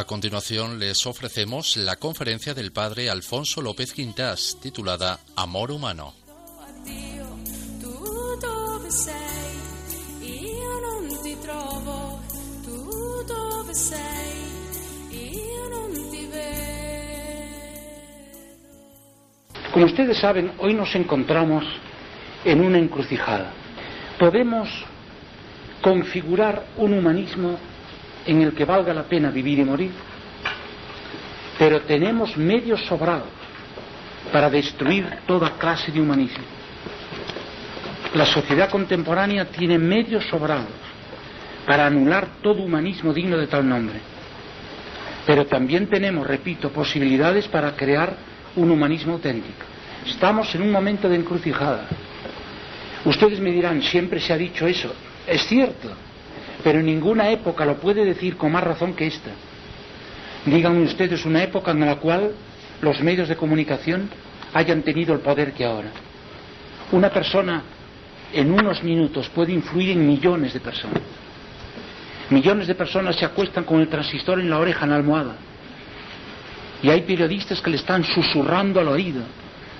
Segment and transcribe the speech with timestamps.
[0.00, 6.14] A continuación les ofrecemos la conferencia del padre Alfonso López Quintas titulada Amor Humano.
[19.70, 21.66] Como ustedes saben, hoy nos encontramos
[22.46, 23.52] en una encrucijada.
[24.18, 24.66] Podemos
[25.82, 27.58] configurar un humanismo
[28.26, 29.90] en el que valga la pena vivir y morir,
[31.58, 33.28] pero tenemos medios sobrados
[34.32, 36.44] para destruir toda clase de humanismo.
[38.14, 40.68] La sociedad contemporánea tiene medios sobrados
[41.66, 44.00] para anular todo humanismo digno de tal nombre.
[45.26, 48.16] Pero también tenemos, repito, posibilidades para crear
[48.56, 49.64] un humanismo auténtico.
[50.06, 51.86] Estamos en un momento de encrucijada.
[53.04, 54.92] Ustedes me dirán, siempre se ha dicho eso.
[55.26, 55.92] Es cierto,
[56.62, 59.30] pero en ninguna época lo puede decir con más razón que esta.
[60.46, 62.32] Díganme ustedes una época en la cual
[62.80, 64.08] los medios de comunicación
[64.54, 65.90] hayan tenido el poder que ahora.
[66.92, 67.62] Una persona
[68.32, 71.02] en unos minutos puede influir en millones de personas.
[72.30, 75.36] Millones de personas se acuestan con el transistor en la oreja, en la almohada.
[76.82, 79.22] Y hay periodistas que le están susurrando al oído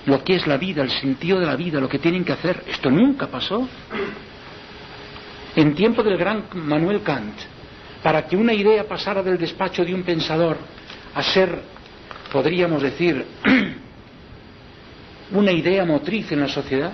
[0.06, 2.64] lo que es la vida, el sentido de la vida, lo que tienen que hacer.
[2.66, 3.68] Esto nunca pasó.
[5.56, 7.34] En tiempo del gran Manuel Kant,
[8.02, 10.56] para que una idea pasara del despacho de un pensador
[11.14, 11.60] a ser,
[12.32, 13.24] podríamos decir,
[15.32, 16.92] una idea motriz en la sociedad,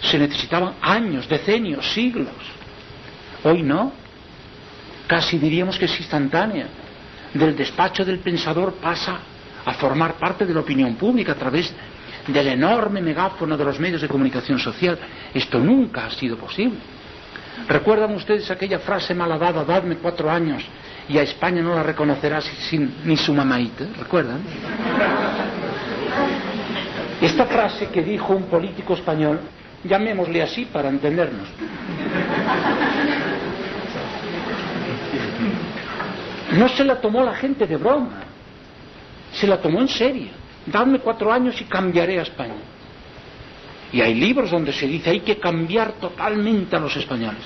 [0.00, 2.28] se necesitaban años, decenios, siglos.
[3.42, 3.92] Hoy no.
[5.06, 6.66] Casi diríamos que es instantánea.
[7.32, 9.18] Del despacho del pensador pasa
[9.64, 11.72] a formar parte de la opinión pública a través
[12.26, 14.98] del enorme megáfono de los medios de comunicación social.
[15.32, 16.78] Esto nunca ha sido posible.
[17.68, 20.64] ¿Recuerdan ustedes aquella frase malhadada, dadme cuatro años
[21.08, 23.84] y a España no la reconocerá sin, ni su mamaita?
[23.98, 24.40] ¿Recuerdan?
[27.20, 29.40] Esta frase que dijo un político español,
[29.84, 31.48] llamémosle así para entendernos.
[36.52, 38.22] No se la tomó la gente de broma,
[39.32, 40.28] se la tomó en serio.
[40.66, 42.73] Dadme cuatro años y cambiaré a España.
[43.94, 47.44] Y hay libros donde se dice hay que cambiar totalmente a los españoles,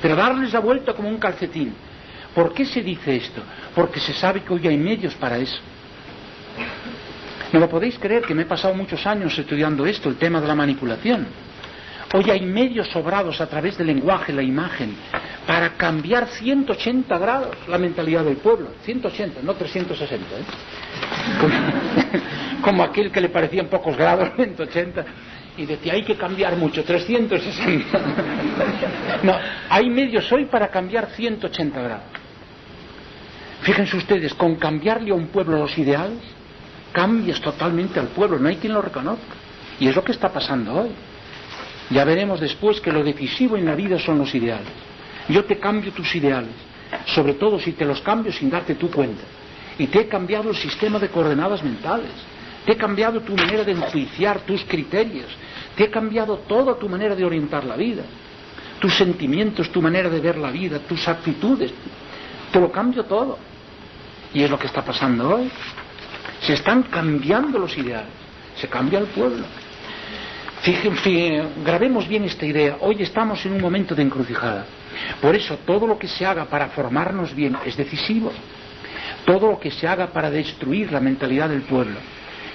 [0.00, 1.74] pero darles la vuelta como un calcetín.
[2.34, 3.42] ¿Por qué se dice esto?
[3.74, 5.58] Porque se sabe que hoy hay medios para eso.
[7.52, 10.48] ¿No lo podéis creer que me he pasado muchos años estudiando esto, el tema de
[10.48, 11.26] la manipulación?
[12.14, 14.96] Hoy hay medios sobrados a través del lenguaje, la imagen,
[15.46, 18.68] para cambiar 180 grados la mentalidad del pueblo.
[18.84, 20.34] 180, no 360.
[20.34, 20.42] ¿eh?
[21.40, 21.54] Como,
[22.62, 25.04] como aquel que le parecían pocos grados, 180
[25.56, 27.98] y decía hay que cambiar mucho, 360.
[29.22, 29.34] No,
[29.70, 32.04] hay medios hoy para cambiar 180 grados.
[33.62, 36.18] Fíjense ustedes, con cambiarle a un pueblo los ideales,
[36.92, 39.34] cambias totalmente al pueblo, no hay quien lo reconozca.
[39.80, 40.90] Y es lo que está pasando hoy.
[41.90, 44.68] Ya veremos después que lo decisivo en la vida son los ideales.
[45.28, 46.54] Yo te cambio tus ideales,
[47.06, 49.22] sobre todo si te los cambio sin darte tu cuenta.
[49.78, 52.10] Y te he cambiado el sistema de coordenadas mentales.
[52.64, 55.26] Te he cambiado tu manera de enjuiciar tus criterios.
[55.76, 58.02] Te he cambiado toda tu manera de orientar la vida.
[58.78, 61.72] Tus sentimientos, tu manera de ver la vida, tus actitudes.
[62.52, 63.38] Te lo cambio todo.
[64.32, 65.50] Y es lo que está pasando hoy.
[66.40, 68.12] Se están cambiando los ideales.
[68.56, 69.44] Se cambia el pueblo.
[70.62, 72.78] Fíjense, grabemos bien esta idea.
[72.80, 74.66] Hoy estamos en un momento de encrucijada.
[75.20, 78.32] Por eso todo lo que se haga para formarnos bien es decisivo.
[79.24, 81.98] Todo lo que se haga para destruir la mentalidad del pueblo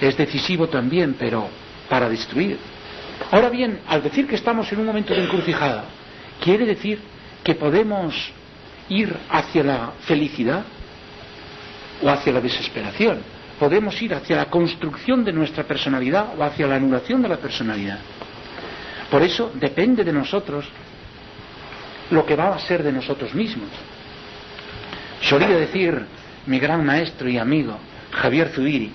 [0.00, 1.48] es decisivo también, pero
[1.88, 2.58] para destruir.
[3.30, 5.84] Ahora bien, al decir que estamos en un momento de encrucijada,
[6.42, 6.98] quiere decir
[7.44, 8.32] que podemos
[8.88, 10.64] ir hacia la felicidad
[12.02, 13.20] o hacia la desesperación.
[13.58, 17.98] Podemos ir hacia la construcción de nuestra personalidad o hacia la anulación de la personalidad.
[19.10, 20.66] Por eso depende de nosotros
[22.10, 23.68] lo que va a ser de nosotros mismos.
[25.22, 26.04] Solía decir
[26.46, 27.76] mi gran maestro y amigo,
[28.10, 28.90] Javier Zubiri,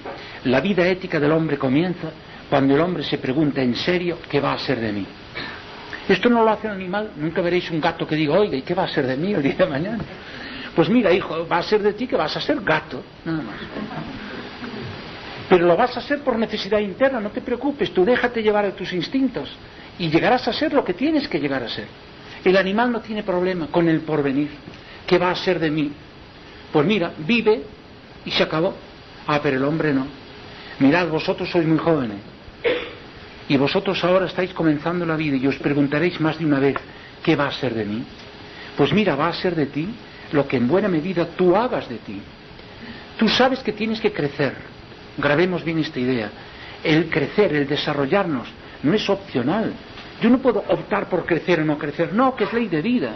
[0.45, 2.11] la vida ética del hombre comienza
[2.49, 5.05] cuando el hombre se pregunta en serio qué va a ser de mí.
[6.07, 8.75] Esto no lo hace un animal, nunca veréis un gato que diga, oiga, ¿y qué
[8.75, 10.03] va a ser de mí el día de mañana?
[10.75, 13.55] Pues mira, hijo, va a ser de ti que vas a ser gato, nada más.
[15.49, 18.71] Pero lo vas a ser por necesidad interna, no te preocupes, tú déjate llevar a
[18.71, 19.49] tus instintos
[19.97, 21.87] y llegarás a ser lo que tienes que llegar a ser.
[22.43, 24.49] El animal no tiene problema con el porvenir.
[25.07, 25.91] ¿Qué va a ser de mí?
[26.71, 27.63] Pues mira, vive
[28.25, 28.75] y se acabó.
[29.27, 30.05] Ah, pero el hombre no.
[30.79, 32.34] Mirad, vosotros sois muy jóvenes.
[33.47, 36.75] Y vosotros ahora estáis comenzando la vida y os preguntaréis más de una vez,
[37.23, 38.03] ¿qué va a ser de mí?
[38.75, 39.87] Pues mira, va a ser de ti
[40.31, 42.21] lo que en buena medida tú hagas de ti.
[43.17, 44.53] Tú sabes que tienes que crecer.
[45.17, 46.31] Grabemos bien esta idea.
[46.83, 48.47] El crecer, el desarrollarnos,
[48.83, 49.73] no es opcional.
[50.21, 52.13] Yo no puedo optar por crecer o no crecer.
[52.13, 53.15] No, que es ley de vida.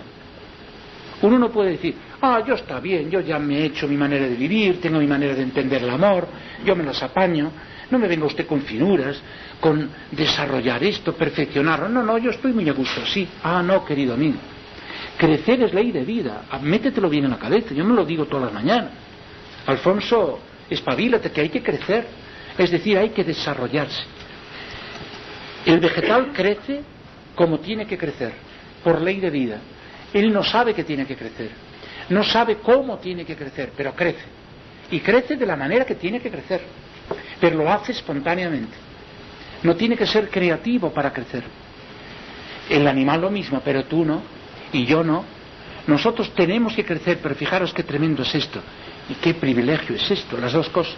[1.22, 4.28] Uno no puede decir, ah, yo está bien, yo ya me he hecho mi manera
[4.28, 6.28] de vivir, tengo mi manera de entender el amor,
[6.66, 7.52] yo me las apaño.
[7.92, 9.20] No me venga usted con finuras,
[9.60, 11.90] con desarrollar esto, perfeccionarlo.
[11.90, 13.28] No, no, yo estoy muy a gusto así.
[13.44, 14.38] Ah, no, querido amigo.
[15.18, 16.44] Crecer es ley de vida.
[16.52, 17.74] Ah, métetelo bien en la cabeza.
[17.74, 18.92] Yo me lo digo todas las mañanas.
[19.66, 20.40] Alfonso,
[20.70, 22.06] espabilate que hay que crecer.
[22.58, 24.04] Es decir, hay que desarrollarse.
[25.66, 26.82] El vegetal crece
[27.36, 28.34] como tiene que crecer,
[28.84, 29.60] por ley de vida.
[30.14, 31.69] Él no sabe que tiene que crecer.
[32.10, 34.26] No sabe cómo tiene que crecer, pero crece.
[34.92, 36.62] Y crece de la manera que tiene que crecer.
[37.40, 38.76] Pero lo hace espontáneamente.
[39.64, 41.44] No tiene que ser creativo para crecer.
[42.70, 44.22] El animal lo mismo, pero tú no,
[44.72, 45.26] y yo no.
[45.88, 48.62] Nosotros tenemos que crecer, pero fijaros qué tremendo es esto.
[49.10, 50.98] Y qué privilegio es esto, las dos cosas.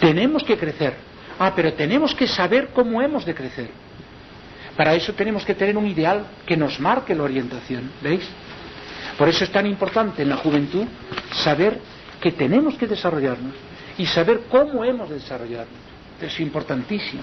[0.00, 0.94] Tenemos que crecer.
[1.38, 3.70] Ah, pero tenemos que saber cómo hemos de crecer.
[4.76, 7.90] Para eso tenemos que tener un ideal que nos marque la orientación.
[8.00, 8.28] ¿Veis?
[9.18, 10.86] Por eso es tan importante en la juventud
[11.32, 11.78] saber
[12.20, 13.54] que tenemos que desarrollarnos
[13.98, 15.76] y saber cómo hemos de desarrollarnos.
[16.20, 17.22] Es importantísimo.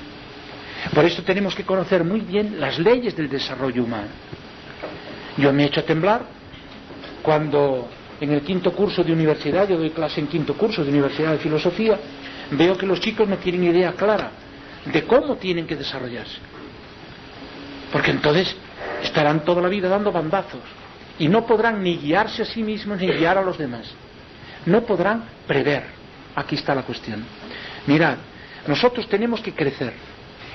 [0.93, 4.09] Por eso tenemos que conocer muy bien las leyes del desarrollo humano.
[5.37, 6.21] Yo me he hecho temblar
[7.23, 7.87] cuando
[8.19, 11.37] en el quinto curso de universidad, yo doy clase en quinto curso de Universidad de
[11.37, 11.97] Filosofía,
[12.51, 14.31] veo que los chicos no tienen idea clara
[14.85, 16.37] de cómo tienen que desarrollarse.
[17.91, 18.55] Porque entonces
[19.03, 20.61] estarán toda la vida dando bandazos
[21.19, 23.91] y no podrán ni guiarse a sí mismos ni guiar a los demás.
[24.65, 25.83] No podrán prever.
[26.35, 27.23] Aquí está la cuestión.
[27.85, 28.17] Mirad,
[28.65, 29.93] nosotros tenemos que crecer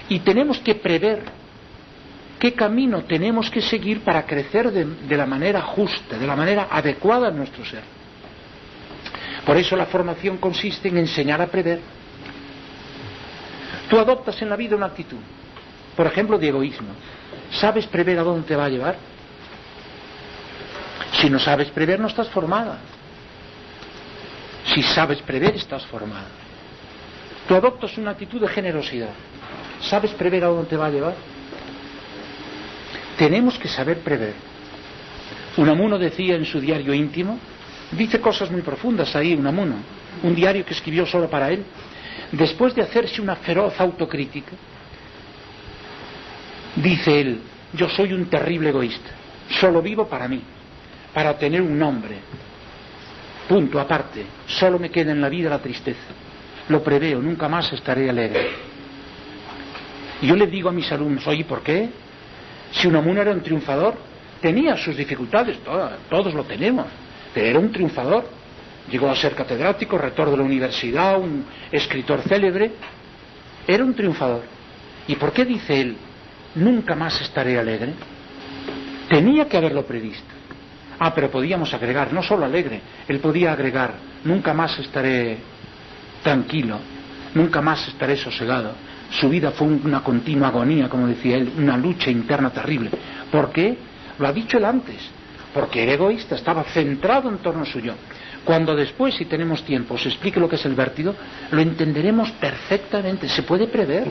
[0.08, 1.22] y tenemos que prever
[2.38, 7.28] qué camino tenemos que seguir para crecer de, la manera justa, de la manera adecuada
[7.28, 7.82] a nuestro ser.
[9.44, 11.80] Por eso la formación consiste en enseñar a prever.
[13.88, 15.18] Tú adoptas en la vida una actitud,
[15.94, 16.88] por ejemplo, de egoísmo.
[17.50, 19.13] ¿Sabes prever a dónde te va a llevar?
[21.20, 22.78] Si no sabes prever, no estás formada.
[24.74, 26.28] Si sabes prever, estás formada.
[27.46, 29.10] Tú adoptas una actitud de generosidad.
[29.82, 31.14] ¿Sabes prever a dónde te va a llevar?
[33.18, 34.34] Tenemos que saber prever.
[35.56, 37.38] Unamuno decía en su diario íntimo,
[37.92, 39.76] dice cosas muy profundas ahí, Unamuno,
[40.22, 41.64] un diario que escribió solo para él,
[42.32, 44.52] después de hacerse una feroz autocrítica,
[46.74, 47.40] dice él,
[47.72, 49.10] yo soy un terrible egoísta,
[49.60, 50.42] solo vivo para mí,
[51.14, 52.16] para tener un nombre,
[53.48, 56.12] punto aparte, solo me queda en la vida la tristeza,
[56.68, 58.50] lo preveo, nunca más estaré alegre.
[60.20, 61.88] Y yo le digo a mis alumnos, oye, ¿por qué?
[62.72, 63.94] Si Unamuno era un triunfador,
[64.40, 65.58] tenía sus dificultades,
[66.10, 66.86] todos lo tenemos,
[67.32, 68.24] pero era un triunfador.
[68.90, 72.72] Llegó a ser catedrático, rector de la universidad, un escritor célebre.
[73.66, 74.42] Era un triunfador.
[75.08, 75.96] ¿Y por qué dice él,
[76.56, 77.94] nunca más estaré alegre?
[79.08, 80.33] Tenía que haberlo previsto.
[80.98, 85.38] Ah, pero podíamos agregar, no solo alegre, él podía agregar, nunca más estaré
[86.22, 86.78] tranquilo,
[87.34, 88.72] nunca más estaré sosegado,
[89.10, 92.90] su vida fue una continua agonía, como decía él, una lucha interna terrible.
[93.30, 93.76] ¿Por qué?
[94.18, 94.96] Lo ha dicho él antes.
[95.52, 97.94] Porque era egoísta, estaba centrado en torno suyo.
[98.44, 101.14] Cuando después, si tenemos tiempo, se explique lo que es el vértigo,
[101.50, 104.10] lo entenderemos perfectamente, se puede prever.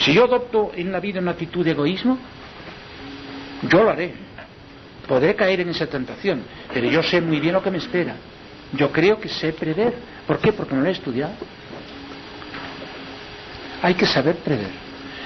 [0.00, 2.18] Si yo adopto en la vida una actitud de egoísmo,
[3.68, 4.14] yo lo haré.
[5.10, 8.14] Podré caer en esa tentación, pero yo sé muy bien lo que me espera.
[8.74, 9.92] Yo creo que sé prever.
[10.24, 10.52] ¿Por qué?
[10.52, 11.32] Porque no lo he estudiado.
[13.82, 14.70] Hay que saber prever.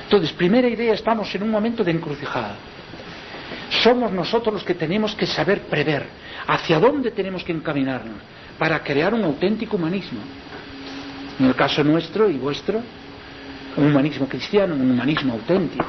[0.05, 2.57] Entonces, primera idea, estamos en un momento de encrucijada.
[3.83, 6.07] Somos nosotros los que tenemos que saber prever
[6.47, 8.17] hacia dónde tenemos que encaminarnos
[8.59, 10.21] para crear un auténtico humanismo.
[11.39, 12.81] En el caso nuestro y vuestro,
[13.77, 15.85] un humanismo cristiano, un humanismo auténtico.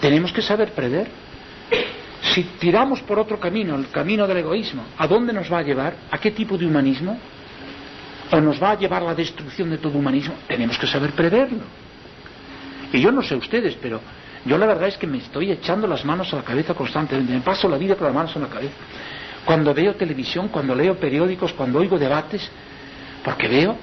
[0.00, 1.27] Tenemos que saber prever.
[2.34, 5.94] Si tiramos por otro camino, el camino del egoísmo, ¿a dónde nos va a llevar?
[6.10, 7.18] ¿A qué tipo de humanismo?
[8.30, 11.64] o nos va a llevar a la destrucción de todo humanismo, tenemos que saber preverlo.
[12.92, 14.00] Y yo no sé ustedes, pero
[14.44, 17.40] yo la verdad es que me estoy echando las manos a la cabeza constantemente, me
[17.40, 18.74] paso la vida con las manos en la cabeza.
[19.44, 22.50] Cuando veo televisión, cuando leo periódicos, cuando oigo debates,
[23.24, 23.76] porque veo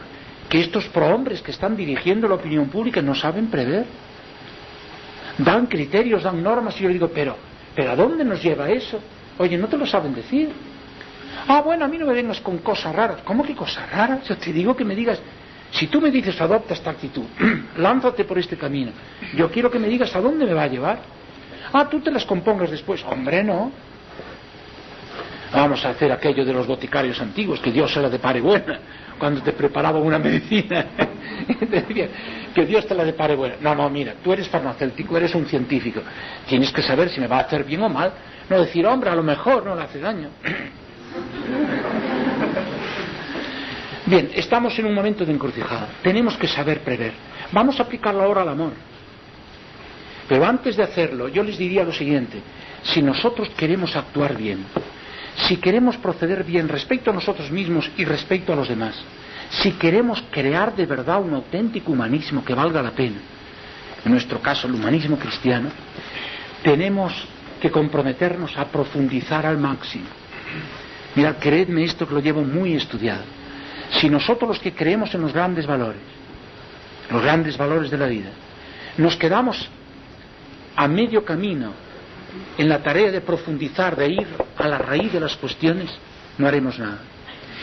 [0.49, 3.85] que estos prohombres que están dirigiendo la opinión pública no saben prever.
[5.37, 7.35] Dan criterios, dan normas, y yo digo, pero,
[7.75, 8.99] pero ¿a dónde nos lleva eso?
[9.37, 10.49] Oye, no te lo saben decir.
[11.47, 13.17] Ah, bueno, a mí no me vengas con cosas raras.
[13.23, 14.27] ¿Cómo que cosas raras?
[14.27, 15.19] Yo te digo que me digas,
[15.71, 17.25] si tú me dices adopta esta actitud,
[17.77, 18.91] lánzate por este camino,
[19.35, 20.99] yo quiero que me digas a dónde me va a llevar.
[21.73, 23.03] Ah, tú te las compongas después.
[23.03, 23.71] Hombre, no.
[25.51, 28.79] vamos a hacer aquello de los boticarios antiguos, que Dios era de pare buena,
[29.19, 30.85] cuando te preparaba una medicina.
[32.55, 33.57] que Dios te la depare buena.
[33.59, 36.01] No, no, mira, tú eres farmacéutico, eres un científico.
[36.47, 38.13] Tienes que saber si me va a hacer bien o mal.
[38.49, 40.29] No decir, hombre, a lo mejor no le hace daño.
[44.07, 45.89] Bien, estamos en un momento de encrucijada.
[46.03, 47.13] Tenemos que saber prever.
[47.51, 48.73] Vamos a aplicarlo ahora al amor.
[50.29, 52.39] Pero antes de hacerlo, yo les diría lo siguiente.
[52.83, 54.63] Si nosotros queremos actuar bien,
[55.47, 58.95] si queremos proceder bien respecto a nosotros mismos y respecto a los demás,
[59.49, 63.17] si queremos crear de verdad un auténtico humanismo que valga la pena,
[64.03, 65.69] en nuestro caso el humanismo cristiano,
[66.63, 67.13] tenemos
[67.61, 70.05] que comprometernos a profundizar al máximo.
[71.15, 73.23] Mirad, creedme esto que lo llevo muy estudiado.
[73.99, 76.01] Si nosotros los que creemos en los grandes valores,
[77.09, 78.29] los grandes valores de la vida,
[78.97, 79.69] nos quedamos
[80.75, 81.71] a medio camino
[82.57, 85.89] en la tarea de profundizar, de ir a la raíz de las cuestiones,
[86.37, 86.99] no haremos nada.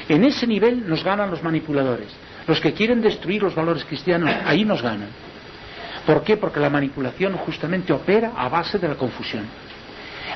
[0.08, 2.08] En ese nivel nos ganan los manipuladores.
[2.46, 5.08] Los que quieren destruir los valores cristianos, ahí nos ganan.
[6.06, 6.36] ¿Por qué?
[6.36, 9.46] Porque la manipulación justamente opera a base de la confusión.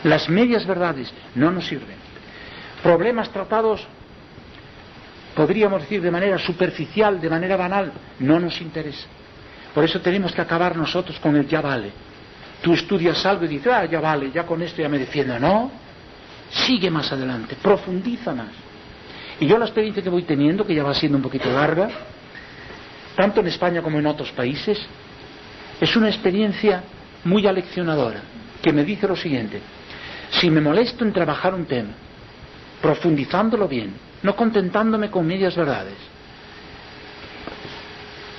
[0.05, 1.97] Las medias verdades no nos sirven.
[2.83, 3.85] Problemas tratados,
[5.35, 9.07] podríamos decir de manera superficial, de manera banal, no nos interesa.
[9.75, 11.91] Por eso tenemos que acabar nosotros con el ya vale.
[12.63, 15.39] Tú estudias algo y dices, ah, ya vale, ya con esto ya me defiendo.
[15.39, 15.71] No,
[16.51, 18.66] sigue más adelante, profundiza más.
[19.41, 21.89] Y yo la experiencia que voy teniendo, que ya va siendo un poquito larga,
[23.17, 24.79] tanto en España como en otros países,
[25.81, 26.83] es una experiencia
[27.25, 28.23] muy aleccionadora,
[28.63, 29.61] que me dice lo siguiente,
[30.31, 31.91] si me molesto en trabajar un tema,
[32.81, 35.97] profundizándolo bien, no contentándome con medias verdades,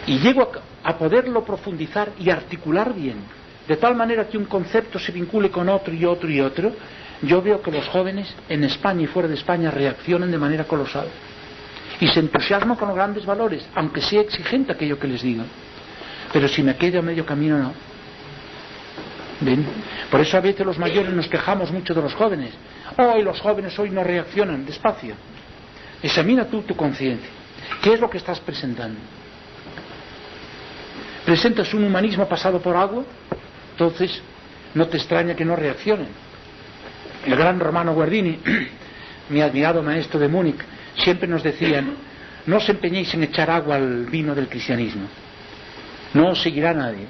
[0.08, 3.18] y llego a, a poderlo profundizar y articular bien,
[3.68, 6.72] de tal manera que un concepto se vincule con otro y otro y otro,
[7.21, 11.07] yo veo que los jóvenes en España y fuera de España reaccionan de manera colosal
[12.00, 15.43] y se entusiasman con los grandes valores, aunque sea exigente aquello que les digo.
[16.31, 17.74] Pero si me quedo a medio camino, no.
[19.41, 19.65] ¿Ven?
[20.12, 22.53] Por eso a veces los mayores nos quejamos mucho de los jóvenes.
[22.97, 25.15] Hoy los jóvenes hoy no reaccionan, despacio.
[26.01, 27.29] Examina tú tu conciencia.
[27.81, 29.00] ¿Qué es lo que estás presentando?
[31.25, 33.03] ¿Presentas un humanismo pasado por agua?
[33.71, 34.21] Entonces,
[34.74, 36.26] no te extraña que no reaccionen.
[37.27, 38.39] El gran Romano Guardini,
[39.29, 40.62] mi admirado maestro de Múnich,
[40.96, 41.93] siempre nos decían,
[42.46, 45.07] no os empeñéis en echar agua al vino del cristianismo.
[46.13, 47.05] No os seguirá nadie.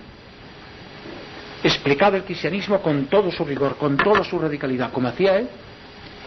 [1.63, 5.47] Explicad el cristianismo con todo su rigor, con toda su radicalidad, como hacía él,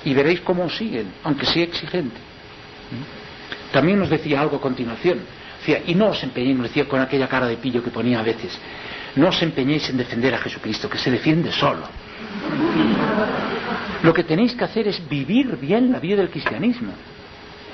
[0.05, 2.17] y veréis cómo os siguen, aunque sea exigente.
[3.73, 5.19] También nos decía algo a continuación.
[5.59, 8.23] Decía, y no os empeñéis, nos decía con aquella cara de pillo que ponía a
[8.23, 8.57] veces,
[9.17, 11.89] no os empeñéis en defender a Jesucristo, que se defiende solo.
[14.03, 16.93] Lo que tenéis que hacer es vivir bien la vida del cristianismo.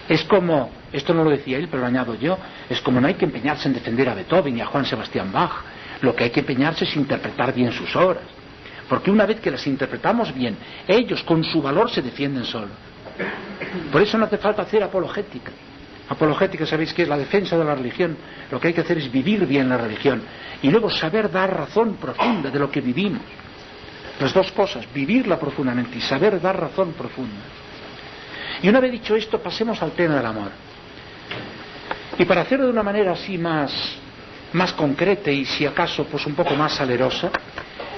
[0.09, 3.15] Es como, esto no lo decía él, pero lo añado yo, es como no hay
[3.15, 5.65] que empeñarse en defender a Beethoven y a Juan Sebastián Bach.
[6.01, 8.23] Lo que hay que empeñarse es interpretar bien sus obras.
[8.89, 10.57] Porque una vez que las interpretamos bien,
[10.87, 12.69] ellos con su valor se defienden solo.
[13.91, 15.51] Por eso no hace falta hacer apologética.
[16.09, 17.09] Apologética, ¿sabéis qué es?
[17.09, 18.17] La defensa de la religión.
[18.51, 20.23] Lo que hay que hacer es vivir bien la religión.
[20.63, 23.23] Y luego saber dar razón profunda de lo que vivimos.
[24.21, 27.45] Las dos cosas, vivirla profundamente y saber dar razón profunda.
[28.63, 30.51] Y una vez dicho esto, pasemos al tema del amor.
[32.19, 33.73] Y para hacerlo de una manera así más,
[34.55, 37.31] más concreta y si acaso pues un poco más salerosa,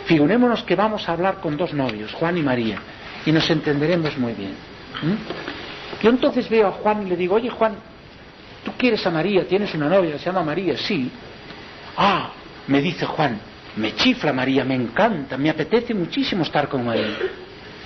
[0.06, 2.78] figurémonos que vamos a hablar con dos novios, Juan y María,
[3.24, 4.54] y nos entenderemos muy bien.
[6.02, 7.76] Yo entonces veo a Juan y le digo, oye Juan,
[8.64, 11.10] tú quieres a María, tienes una novia, se llama María, sí.
[11.96, 12.30] Ah,
[12.66, 13.38] me dice Juan,
[13.78, 17.16] me chifla María, me encanta, me apetece muchísimo estar con María.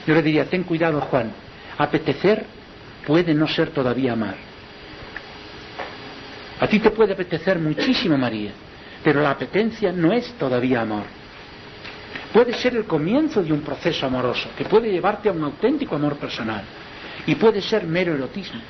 [0.07, 1.31] Yo le diría, ten cuidado Juan,
[1.79, 2.45] apetecer
[3.07, 4.37] puede no ser todavía amar.
[6.61, 8.53] A ti te puede apetecer muchísimo María,
[9.03, 11.05] pero la apetencia no es todavía amor.
[12.33, 16.17] Puede ser el comienzo de un proceso amoroso que puede llevarte a un auténtico amor
[16.17, 16.63] personal
[17.27, 18.61] y puede ser mero erotismo.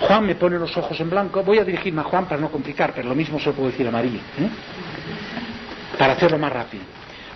[0.00, 2.92] Juan me pone los ojos en blanco, voy a dirigirme a Juan para no complicar,
[2.94, 4.20] pero lo mismo se lo puedo decir a María.
[4.38, 4.48] ¿eh?
[5.98, 6.84] Para hacerlo más rápido.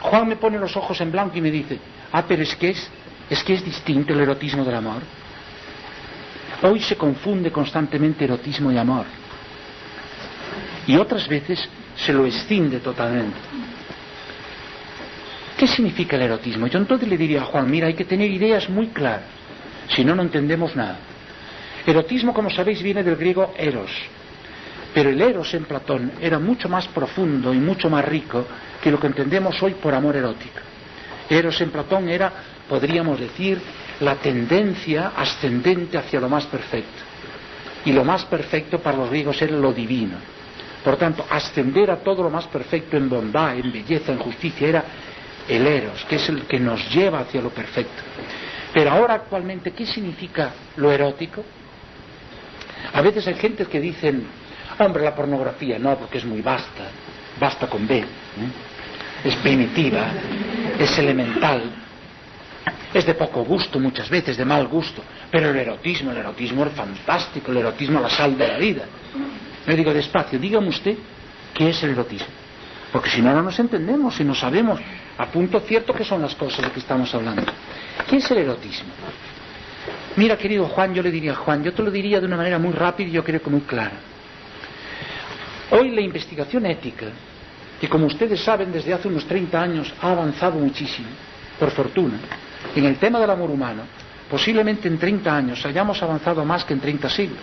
[0.00, 1.78] Juan me pone los ojos en blanco y me dice,
[2.12, 2.90] ah, pero es que es,
[3.28, 5.02] es que es distinto el erotismo del amor.
[6.62, 9.06] Hoy se confunde constantemente erotismo y amor.
[10.86, 13.36] Y otras veces se lo escinde totalmente.
[15.56, 16.68] ¿Qué significa el erotismo?
[16.68, 19.24] Yo entonces le diría a Juan, mira, hay que tener ideas muy claras,
[19.88, 20.98] si no, no entendemos nada.
[21.84, 23.90] Erotismo, como sabéis, viene del griego eros,
[24.94, 28.46] pero el eros en Platón era mucho más profundo y mucho más rico
[28.82, 30.58] que lo que entendemos hoy por amor erótico.
[31.28, 32.32] Eros en Platón era
[32.68, 33.60] podríamos decir,
[34.00, 37.02] la tendencia ascendente hacia lo más perfecto.
[37.84, 40.16] Y lo más perfecto para los griegos era lo divino.
[40.84, 44.84] Por tanto, ascender a todo lo más perfecto en bondad, en belleza, en justicia, era
[45.48, 48.02] el eros, que es el que nos lleva hacia lo perfecto.
[48.72, 51.42] Pero ahora actualmente, ¿qué significa lo erótico?
[52.92, 54.26] A veces hay gente que dicen,
[54.78, 56.84] hombre, la pornografía no, porque es muy vasta,
[57.38, 58.04] basta con B, ¿eh?
[59.24, 60.06] es primitiva,
[60.78, 61.62] es elemental,
[62.92, 66.72] es de poco gusto muchas veces, de mal gusto, pero el erotismo, el erotismo es
[66.72, 68.84] fantástico, el erotismo la sal de la vida.
[69.66, 70.96] Le digo despacio, dígame usted
[71.52, 72.28] qué es el erotismo,
[72.92, 74.80] porque si no, no nos entendemos, si no sabemos
[75.18, 77.42] a punto cierto que son las cosas de que estamos hablando.
[78.08, 78.90] ¿Qué es el erotismo?
[80.16, 82.58] Mira, querido Juan, yo le diría a Juan, yo te lo diría de una manera
[82.58, 83.92] muy rápida y yo creo que muy clara.
[85.70, 87.06] Hoy la investigación ética,
[87.80, 91.08] que como ustedes saben desde hace unos 30 años ha avanzado muchísimo,
[91.58, 92.18] por fortuna,
[92.74, 93.82] en el tema del amor humano,
[94.30, 97.38] posiblemente en 30 años hayamos avanzado más que en 30 siglos.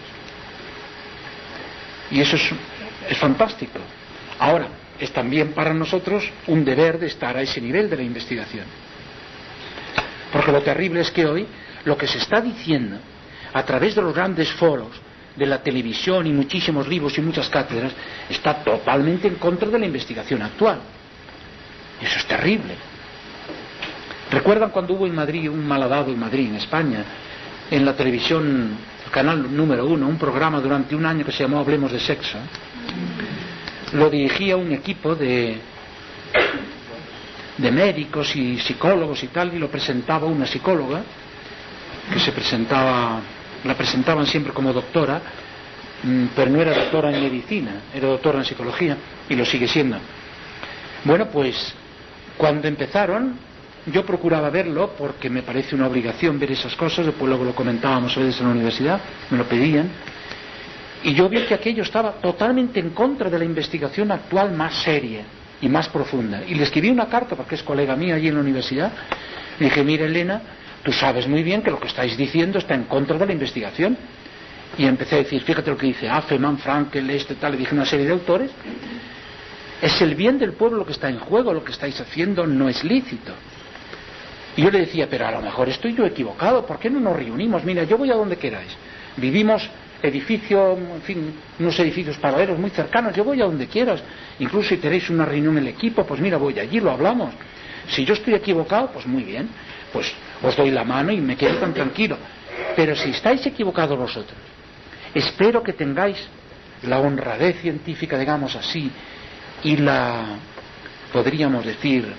[2.11, 2.51] Y eso es,
[3.09, 3.79] es fantástico.
[4.39, 4.67] Ahora,
[4.99, 8.65] es también para nosotros un deber de estar a ese nivel de la investigación.
[10.31, 11.45] Porque lo terrible es que hoy
[11.85, 12.97] lo que se está diciendo
[13.53, 14.89] a través de los grandes foros,
[15.35, 17.93] de la televisión y muchísimos libros y muchas cátedras,
[18.29, 20.79] está totalmente en contra de la investigación actual.
[22.01, 22.75] Eso es terrible.
[24.31, 27.03] ¿Recuerdan cuando hubo en Madrid un malhadado en Madrid, en España,
[27.69, 31.59] en la televisión, el canal número uno, un programa durante un año que se llamó
[31.59, 32.37] Hablemos de Sexo?
[33.93, 35.57] Lo dirigía un equipo de,
[37.57, 41.01] de médicos y psicólogos y tal, y lo presentaba una psicóloga,
[42.11, 43.21] que se presentaba,
[43.65, 45.21] la presentaban siempre como doctora,
[46.03, 48.97] mm, pero no era doctora en medicina, era doctora en psicología,
[49.29, 49.97] y lo sigue siendo.
[51.03, 51.73] Bueno, pues
[52.37, 53.37] cuando empezaron,
[53.87, 58.15] yo procuraba verlo porque me parece una obligación ver esas cosas, después luego lo comentábamos
[58.17, 59.89] a veces en la universidad, me lo pedían,
[61.03, 65.23] y yo vi que aquello estaba totalmente en contra de la investigación actual más seria
[65.61, 66.43] y más profunda.
[66.47, 68.91] Y le escribí una carta, porque es colega mía allí en la universidad,
[69.59, 70.41] le dije, mira Elena,
[70.85, 73.97] tú sabes muy bien que lo que estáis diciendo está en contra de la investigación.
[74.77, 77.85] Y empecé a decir, fíjate lo que dice Affeman, Frankel, este tal, le dije una
[77.85, 78.51] serie de autores.
[79.81, 82.69] Es el bien del pueblo lo que está en juego, lo que estáis haciendo no
[82.69, 83.33] es lícito.
[84.55, 87.15] Y yo le decía, pero a lo mejor estoy yo equivocado, ¿por qué no nos
[87.15, 87.63] reunimos?
[87.63, 88.71] Mira, yo voy a donde queráis.
[89.17, 89.67] Vivimos
[90.03, 94.03] edificio, en fin, unos edificios paralelos muy cercanos, yo voy a donde quieras.
[94.39, 97.33] Incluso si tenéis una reunión en el equipo, pues mira, voy allí, lo hablamos.
[97.87, 99.49] Si yo estoy equivocado, pues muy bien,
[99.95, 100.11] pues
[100.43, 102.17] os doy la mano y me quedo tan tranquilo.
[102.75, 104.37] Pero si estáis equivocados vosotros,
[105.13, 106.17] espero que tengáis
[106.83, 108.91] la honradez científica, digamos así,
[109.63, 110.25] y la,
[111.13, 112.13] podríamos decir,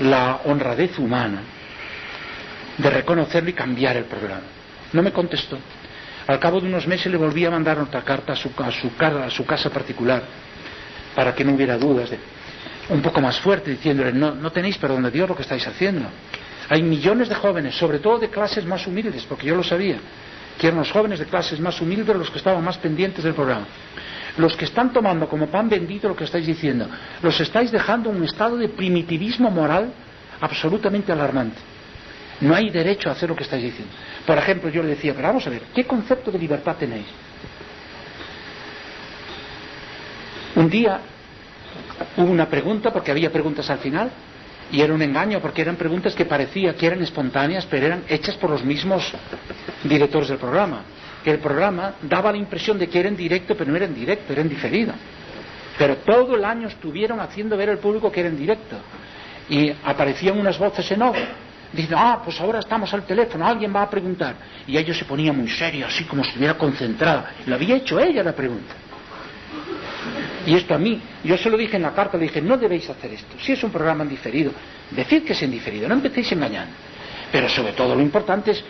[0.00, 1.42] la honradez humana
[2.78, 4.46] de reconocerlo y cambiar el programa.
[4.92, 5.58] No me contestó.
[6.28, 8.92] Al cabo de unos meses le volví a mandar otra carta a su, a su,
[8.96, 10.22] a su casa particular
[11.16, 12.10] para que no hubiera dudas.
[12.10, 12.18] De,
[12.88, 16.08] un poco más fuerte, diciéndole, no, no tenéis perdón de Dios lo que estáis haciendo.
[16.68, 19.98] Hay millones de jóvenes, sobre todo de clases más humildes, porque yo lo sabía,
[20.58, 23.66] que eran los jóvenes de clases más humildes los que estaban más pendientes del programa.
[24.36, 26.88] Los que están tomando como pan bendito lo que estáis diciendo,
[27.22, 29.92] los estáis dejando en un estado de primitivismo moral
[30.40, 31.58] absolutamente alarmante.
[32.40, 33.92] No hay derecho a hacer lo que estáis diciendo.
[34.26, 37.06] Por ejemplo, yo le decía, pero vamos a ver, ¿qué concepto de libertad tenéis?
[40.56, 41.00] Un día
[42.16, 44.10] hubo una pregunta, porque había preguntas al final,
[44.70, 48.36] y era un engaño, porque eran preguntas que parecía que eran espontáneas, pero eran hechas
[48.36, 49.12] por los mismos
[49.84, 50.82] directores del programa.
[51.22, 53.94] Que el programa daba la impresión de que era en directo, pero no era en
[53.94, 54.92] directo, era en diferido.
[55.78, 58.76] Pero todo el año estuvieron haciendo ver al público que era en directo.
[59.48, 61.18] Y aparecían unas voces en off
[61.72, 64.34] Dice, ah, pues ahora estamos al teléfono, alguien va a preguntar.
[64.66, 67.32] Y ella se ponía muy seria, así como si estuviera concentrada.
[67.46, 68.74] Lo había hecho ella la pregunta.
[70.46, 72.88] Y esto a mí, yo se lo dije en la carta, le dije, no debéis
[72.90, 73.36] hacer esto.
[73.40, 74.52] Si es un programa diferido,
[74.90, 76.74] decid que es en diferido, no empecéis engañando.
[77.30, 78.64] Pero sobre todo lo importante es,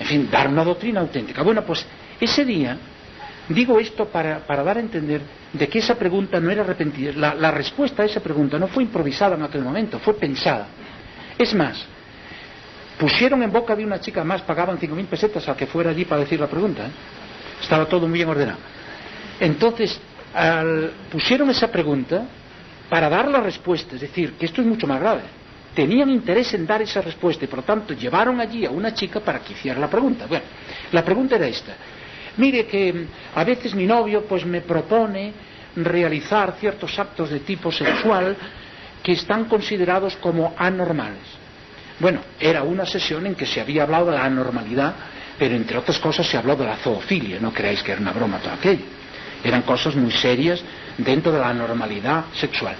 [0.00, 1.42] en fin, dar una doctrina auténtica.
[1.42, 1.84] Bueno, pues
[2.20, 2.76] ese día,
[3.48, 5.20] digo esto para, dar a entender
[5.52, 7.12] de que esa pregunta no era arrepentida.
[7.12, 10.68] La, respuesta a esa pregunta no fue improvisada en aquel momento, fue pensada.
[11.36, 11.86] Es más,
[12.98, 16.04] Pusieron en boca de una chica más, pagaban cinco mil pesetas al que fuera allí
[16.04, 16.84] para decir la pregunta.
[16.84, 16.90] ¿eh?
[17.62, 18.58] Estaba todo muy bien ordenado.
[19.38, 20.00] Entonces,
[21.10, 22.24] pusieron esa pregunta
[22.88, 25.22] para dar la respuesta, es decir, que esto es mucho más grave.
[25.74, 29.20] Tenían interés en dar esa respuesta y por lo tanto llevaron allí a una chica
[29.20, 30.26] para que hiciera la pregunta.
[30.26, 30.44] Bueno,
[30.92, 31.74] la pregunta era esta.
[32.38, 35.32] Mire que mm, a veces mi novio pues me propone
[35.76, 38.36] realizar ciertos actos de tipo sexual
[39.02, 41.22] que están considerados como anormales.
[42.00, 44.94] Bueno, era una sesión en que se había hablado de la anormalidad,
[45.38, 48.38] pero entre otras cosas se habló de la zoofilia, no creáis que era una broma
[48.38, 48.97] todo aquello.
[49.44, 50.62] Eran cosas muy serias
[50.96, 52.74] dentro de la normalidad sexual.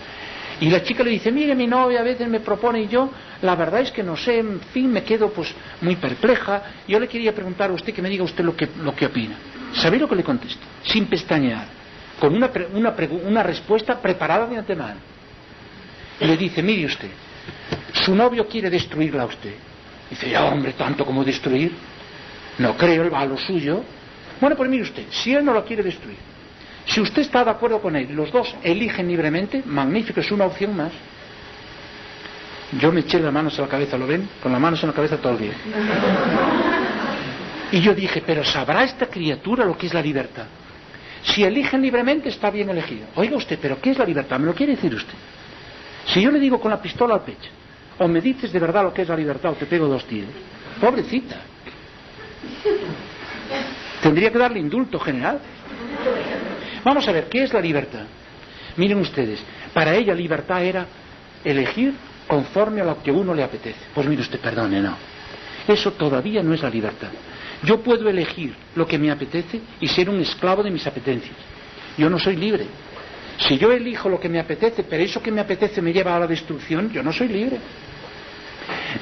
[0.61, 3.11] Y la chica le dice, mire, mi novia a veces me propone y yo,
[3.43, 6.63] la verdad es que no sé, en fin, me quedo pues muy perpleja.
[6.89, 9.37] Yo le quería preguntar a usted que me diga usted lo que, lo que opina.
[9.75, 10.61] ¿Sabéis lo que le contesto?
[10.83, 11.67] Sin pestañear,
[12.19, 12.95] con una, una,
[13.25, 14.97] una respuesta preparada de antemano.
[16.21, 17.11] Y le dice, mire usted,
[17.93, 19.55] su novio quiere destruirla a usted.
[20.11, 21.73] Dice, ya hombre, tanto como destruir.
[22.59, 23.85] No creo, él va a lo suyo.
[24.41, 26.17] Bueno, pues mire usted, si él no lo quiere destruir,
[26.89, 30.75] si usted está de acuerdo con él, los dos eligen libremente, magnífico, es una opción
[30.75, 30.91] más.
[32.81, 34.27] Yo me eché las manos a la cabeza, ¿lo ven?
[34.43, 35.53] Con las manos en la cabeza todo el día.
[37.73, 40.47] Y yo dije, pero ¿sabrá esta criatura lo que es la libertad?
[41.23, 43.07] Si eligen libremente está bien elegido.
[43.17, 44.39] Oiga usted, pero ¿qué es la libertad?
[44.39, 45.15] ¿Me lo quiere decir usted?
[46.07, 47.51] Si yo le digo con la pistola al pecho,
[47.99, 50.31] o me dices de verdad lo que es la libertad o te pego dos tiros,
[50.81, 51.37] pobrecita.
[54.03, 55.39] Tendría que darle indulto general.
[56.89, 58.07] Vamos a ver, ¿qué es la libertad?
[58.79, 59.41] Miren ustedes,
[59.75, 60.87] para ella libertad era
[61.45, 61.93] elegir
[62.27, 63.79] conforme a lo que uno le apetece.
[63.95, 64.97] Pues mire usted, perdone, no.
[65.69, 67.11] Eso todavía no es la libertad.
[67.63, 71.37] Yo puedo elegir lo que me apetece y ser un esclavo de mis apetencias.
[71.99, 72.65] Yo no soy libre.
[73.37, 76.21] Si yo elijo lo que me apetece, pero eso que me apetece me lleva a
[76.21, 77.59] la destrucción, yo no soy libre.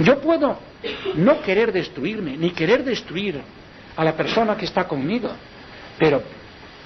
[0.01, 0.59] Yo puedo
[1.15, 3.41] no querer destruirme, ni querer destruir
[3.95, 5.31] a la persona que está conmigo,
[5.97, 6.21] pero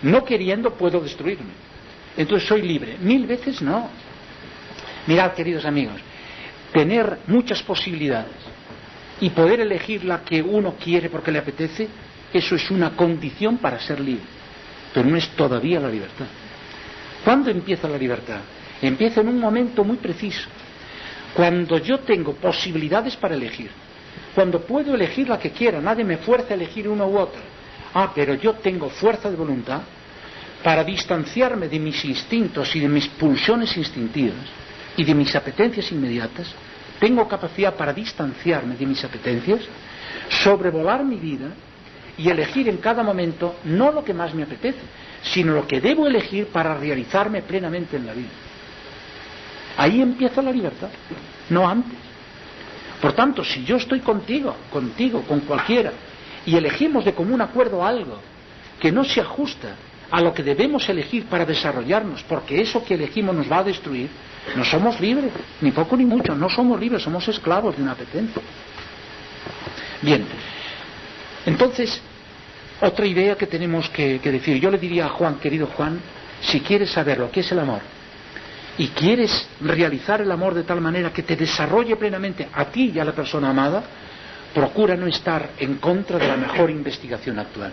[0.02, 1.52] no queriendo puedo destruirme.
[2.16, 2.96] Entonces soy libre.
[3.00, 3.88] Mil veces no.
[5.06, 6.00] Mirad, queridos amigos,
[6.72, 8.32] tener muchas posibilidades
[9.20, 11.88] y poder elegir la que uno quiere porque le apetece,
[12.32, 14.24] eso es una condición para ser libre.
[14.92, 16.26] Pero no es todavía la libertad.
[17.24, 18.40] ¿Cuándo empieza la libertad?
[18.82, 20.48] Empieza en un momento muy preciso.
[21.34, 23.70] Cuando yo tengo posibilidades para elegir.
[24.34, 25.80] Cuando puedo elegir la que quiera.
[25.80, 27.40] Nadie me fuerza a elegir una u otra.
[27.94, 29.80] Ah, pero yo tengo fuerza de voluntad
[30.62, 34.46] para distanciarme de mis instintos y de mis pulsiones instintivas
[34.96, 36.52] y de mis apetencias inmediatas.
[36.98, 39.60] Tengo capacidad para distanciarme de mis apetencias,
[40.28, 41.48] sobrevolar mi vida
[42.18, 44.80] y elegir en cada momento no lo que más me apetece,
[45.22, 48.28] sino lo que debo elegir para realizarme plenamente en la vida.
[49.78, 50.90] Ahí empieza la libertad,
[51.48, 51.98] no antes.
[53.00, 55.92] Por tanto, si yo estoy contigo, contigo, con cualquiera,
[56.46, 58.18] y elegimos de común acuerdo algo
[58.80, 59.76] que no se ajusta
[60.10, 64.08] a lo que debemos elegir para desarrollarnos, porque eso que elegimos nos va a destruir,
[64.56, 68.42] no somos libres, ni poco ni mucho, no somos libres, somos esclavos de una apetencia.
[70.02, 70.24] Bien,
[71.46, 72.00] entonces,
[72.80, 76.00] otra idea que tenemos que, que decir, yo le diría a Juan, querido Juan,
[76.40, 77.80] si quieres saber lo que es el amor,
[78.78, 82.98] y quieres realizar el amor de tal manera que te desarrolle plenamente a ti y
[82.98, 83.82] a la persona amada,
[84.54, 87.72] procura no estar en contra de la mejor investigación actual.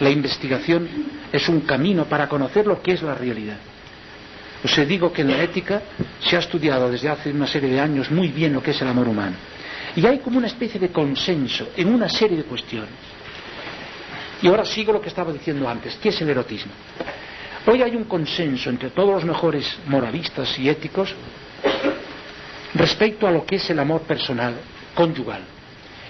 [0.00, 0.88] La investigación
[1.32, 3.58] es un camino para conocer lo que es la realidad.
[4.64, 5.82] Os digo que en la ética
[6.20, 8.88] se ha estudiado desde hace una serie de años muy bien lo que es el
[8.88, 9.36] amor humano.
[9.94, 12.88] Y hay como una especie de consenso en una serie de cuestiones.
[14.42, 16.72] Y ahora sigo lo que estaba diciendo antes, ¿qué es el erotismo?
[17.66, 21.14] Hoy hay un consenso entre todos los mejores moralistas y éticos
[22.74, 24.54] respecto a lo que es el amor personal
[24.94, 25.53] conyugal.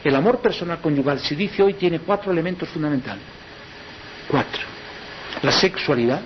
[0.05, 3.25] El amor personal conyugal, se dice hoy, tiene cuatro elementos fundamentales.
[4.29, 4.63] Cuatro.
[5.43, 6.21] La sexualidad,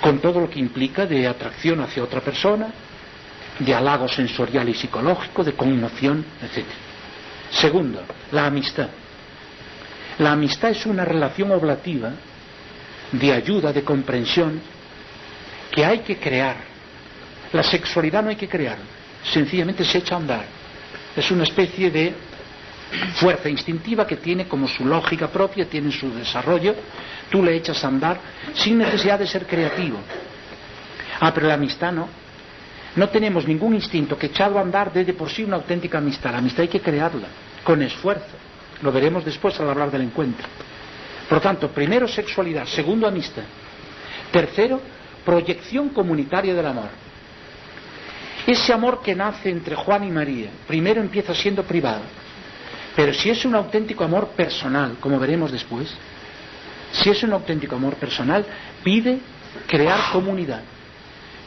[0.00, 2.68] con todo lo que implica de atracción hacia otra persona,
[3.58, 6.64] de halago sensorial y psicológico, de conmoción, etc.
[7.50, 8.88] Segundo, la amistad.
[10.18, 12.12] La amistad es una relación oblativa
[13.12, 14.60] de ayuda, de comprensión,
[15.70, 16.56] que hay que crear.
[17.52, 18.78] La sexualidad no hay que crear,
[19.22, 20.63] sencillamente se echa a andar.
[21.16, 22.14] Es una especie de
[23.14, 26.74] fuerza instintiva que tiene como su lógica propia, tiene su desarrollo,
[27.30, 28.20] tú le echas a andar
[28.54, 29.98] sin necesidad de ser creativo.
[31.20, 32.08] Ah, pero la amistad no.
[32.96, 36.32] No tenemos ningún instinto que echado a andar dé de por sí una auténtica amistad.
[36.32, 37.26] La amistad hay que crearla,
[37.64, 38.36] con esfuerzo.
[38.82, 40.46] Lo veremos después al hablar del encuentro.
[41.28, 43.42] Por lo tanto, primero sexualidad, segundo amistad.
[44.30, 44.80] Tercero,
[45.24, 47.03] proyección comunitaria del amor.
[48.46, 52.02] Ese amor que nace entre Juan y María, primero empieza siendo privado,
[52.94, 55.92] pero si es un auténtico amor personal, como veremos después,
[56.92, 58.44] si es un auténtico amor personal,
[58.82, 59.18] pide
[59.66, 60.62] crear comunidad,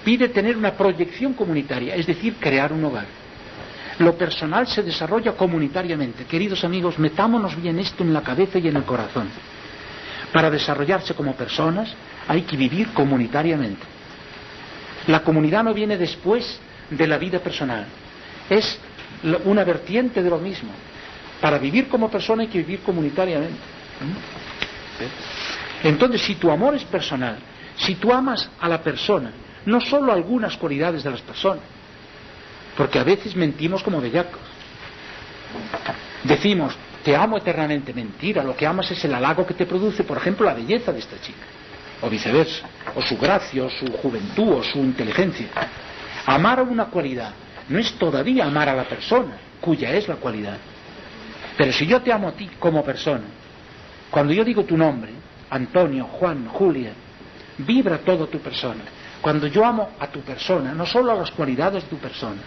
[0.04, 3.06] pide tener una proyección comunitaria, es decir, crear un hogar.
[4.00, 6.26] Lo personal se desarrolla comunitariamente.
[6.26, 9.28] Queridos amigos, metámonos bien esto en la cabeza y en el corazón.
[10.32, 11.90] Para desarrollarse como personas
[12.28, 13.84] hay que vivir comunitariamente.
[15.08, 17.86] La comunidad no viene después de la vida personal.
[18.50, 18.80] es
[19.46, 20.70] una vertiente de lo mismo.
[21.42, 23.58] Para vivir como persona hay que vivir comunitariamente.
[24.02, 25.88] ¿Mm?
[25.88, 27.38] Entonces, si tu amor es personal,
[27.76, 29.32] si tú amas a la persona,
[29.66, 31.64] no solo algunas cualidades de las personas,
[32.76, 34.42] porque a veces mentimos como bellacos.
[36.24, 40.18] Decimos, te amo eternamente, mentira, lo que amas es el halago que te produce, por
[40.18, 41.46] ejemplo, la belleza de esta chica,
[42.02, 45.48] o viceversa, o su gracia, o su juventud, o su inteligencia.
[46.28, 47.32] Amar a una cualidad
[47.70, 50.58] no es todavía amar a la persona, cuya es la cualidad.
[51.58, 53.24] Pero si yo te amo a ti como persona,
[54.12, 55.12] cuando yo digo tu nombre,
[55.50, 56.92] Antonio, Juan, Julia,
[57.60, 58.84] vibra todo tu persona.
[59.22, 62.42] Cuando yo amo a tu persona, no solo a las cualidades de tu persona,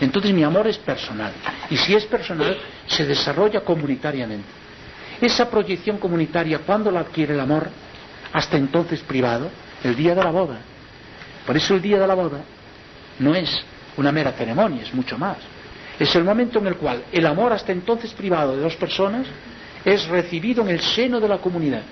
[0.00, 1.32] entonces mi amor es personal.
[1.68, 2.56] Y si es personal,
[2.86, 4.48] se desarrolla comunitariamente.
[5.20, 7.68] Esa proyección comunitaria, ¿cuándo la adquiere el amor?
[8.32, 9.50] Hasta entonces privado,
[9.84, 10.58] el día de la boda.
[11.46, 12.40] Por eso el día de la boda
[13.20, 13.62] no es
[13.96, 15.36] una mera ceremonia, es mucho más.
[15.98, 19.26] Es el momento en el cual el amor hasta entonces privado de dos personas
[19.84, 21.82] es recibido en el seno de la comunidad.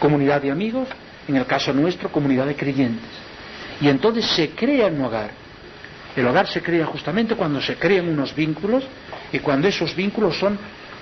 [0.00, 0.88] Comunidad de amigos,
[1.28, 3.10] en el caso nuestro, comunidad de creyentes.
[3.80, 5.30] Y entonces se crea un hogar.
[6.16, 8.84] El hogar se crea justamente cuando se crean unos vínculos
[9.32, 10.58] y cuando esos vínculos son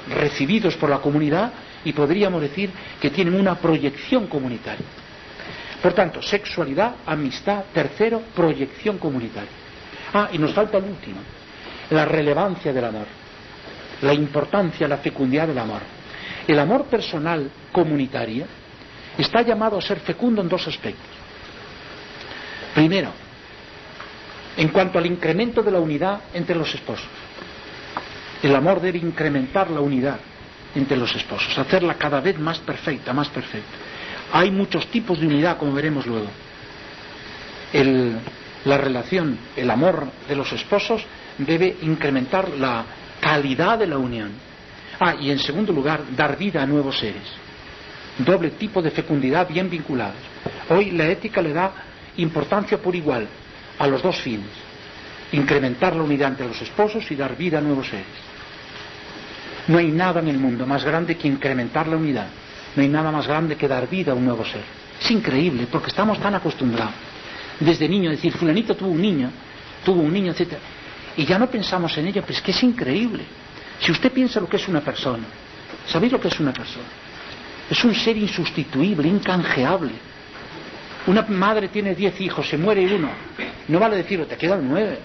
[0.09, 1.53] recibidos por la comunidad
[1.85, 2.71] y podríamos decir
[3.01, 4.87] que tienen una proyección comunitaria.
[5.83, 9.51] Por tanto, sexualidad, amistad, tercero, proyección comunitaria.
[10.15, 11.21] Ah, y nos falta el último,
[11.91, 13.07] la relevancia del amor,
[14.03, 15.81] la importancia, la fecundidad del amor.
[16.47, 18.47] El amor personal comunitario
[19.19, 21.11] está llamado a ser fecundo en dos aspectos.
[22.75, 23.11] Primero,
[24.57, 27.09] en cuanto al incremento de la unidad entre los esposos.
[28.43, 30.19] El amor debe incrementar la unidad
[30.75, 33.92] entre los esposos, hacerla cada vez más perfecta, más perfecta.
[34.33, 36.29] Hay muchos tipos de unidad, como veremos luego.
[38.65, 41.05] la relación, el amor de los esposos
[41.39, 42.85] debe incrementar la
[43.21, 44.31] calidad de la unión.
[45.01, 47.23] Ah, y en segundo lugar, dar vida a nuevos seres.
[48.19, 50.21] Doble tipo de fecundidad bien vinculados.
[50.69, 51.73] Hoy la ética le da
[52.17, 53.27] importancia por igual
[53.79, 54.51] a los dos fines.
[55.33, 58.07] Incrementar la unidad entre los esposos y dar vida a nuevos seres.
[59.69, 62.29] No hay nada en el mundo más grande que incrementar la unidad.
[62.77, 64.63] No hay nada más grande que dar vida a un nuevo ser.
[65.01, 66.95] Es increíble porque estamos tan acostumbrados
[67.65, 69.31] desde niño decir, fulanito tuvo un niño,
[69.85, 70.55] tuvo un niño, etc.
[71.17, 73.25] Y ya no pensamos en ello, pues que es increíble.
[73.81, 75.25] Si usted piensa lo que es una persona,
[75.87, 76.87] ¿sabéis lo que es una persona?
[77.71, 79.93] Es un ser insustituible, incanjeable.
[81.07, 83.11] Una madre tiene diez hijos, se muere uno.
[83.69, 84.99] No vale decirlo, te quedan nueve.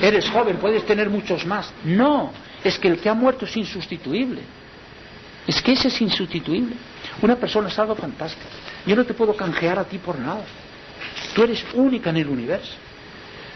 [0.00, 1.72] Eres joven, puedes tener muchos más.
[1.84, 4.42] No, es que el que ha muerto es insustituible.
[5.48, 6.76] Es que ese es insustituible.
[7.22, 8.46] Una persona es algo fantástico.
[8.86, 10.44] Yo no te puedo canjear a ti por nada.
[11.34, 12.74] Tú eres única en el universo.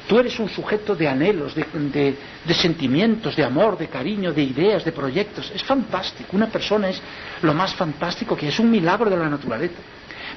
[0.08, 4.92] Tú eres un sujeto de anhelos, de, sentimientos, de amor, de cariño, de ideas, de
[4.92, 5.52] proyectos.
[5.54, 6.34] Es fantástico.
[6.34, 7.00] Una persona es
[7.42, 9.76] lo más fantástico que es un milagro de la naturaleza.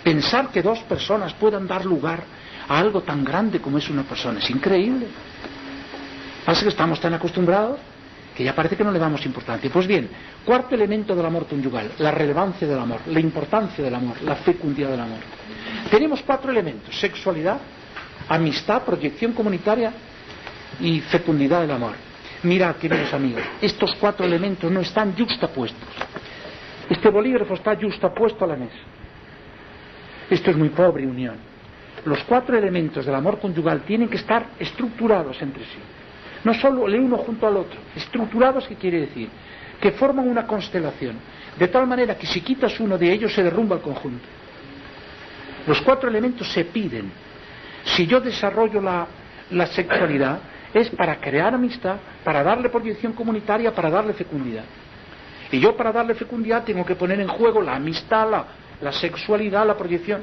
[0.03, 2.21] Pensar que dos personas puedan dar lugar
[2.67, 5.07] a algo tan grande como es una persona es increíble.
[6.45, 7.79] Pasa que estamos tan acostumbrados
[8.35, 9.69] que ya parece que no le damos importancia.
[9.71, 10.09] Pues bien,
[10.43, 14.91] cuarto elemento del amor conyugal, la relevancia del amor, la importancia del amor, la fecundidad
[14.91, 15.19] del amor.
[15.89, 17.57] Tenemos cuatro elementos, sexualidad,
[18.27, 19.93] amistad, proyección comunitaria
[20.81, 21.93] y fecundidad del amor.
[22.43, 25.87] Mirad, queridos amigos, estos cuatro elementos no están justapuestos.
[26.89, 28.75] Este bolígrafo está justapuesto a la mesa.
[30.29, 31.35] Esto es muy pobre unión.
[32.03, 35.79] Los cuatro elementos del amor conyugal tienen que estar estructurados entre sí.
[36.45, 39.27] No solo el uno junto al otro, estructurados, ¿qué quiere decir?
[39.81, 41.15] Que forman una constelación,
[41.57, 44.25] de tal manera que si quitas uno de ellos se derrumba el conjunto.
[45.65, 47.11] Los cuatro elementos se piden.
[47.83, 49.07] Si yo desarrollo la,
[49.67, 50.39] sexualidad,
[50.71, 54.65] es para crear amistad, para darle proyección comunitaria, para darle fecundidad.
[55.51, 58.29] Y yo para darle fecundidad tengo que poner en juego la amistad,
[58.81, 60.21] la, sexualidad, la proyección.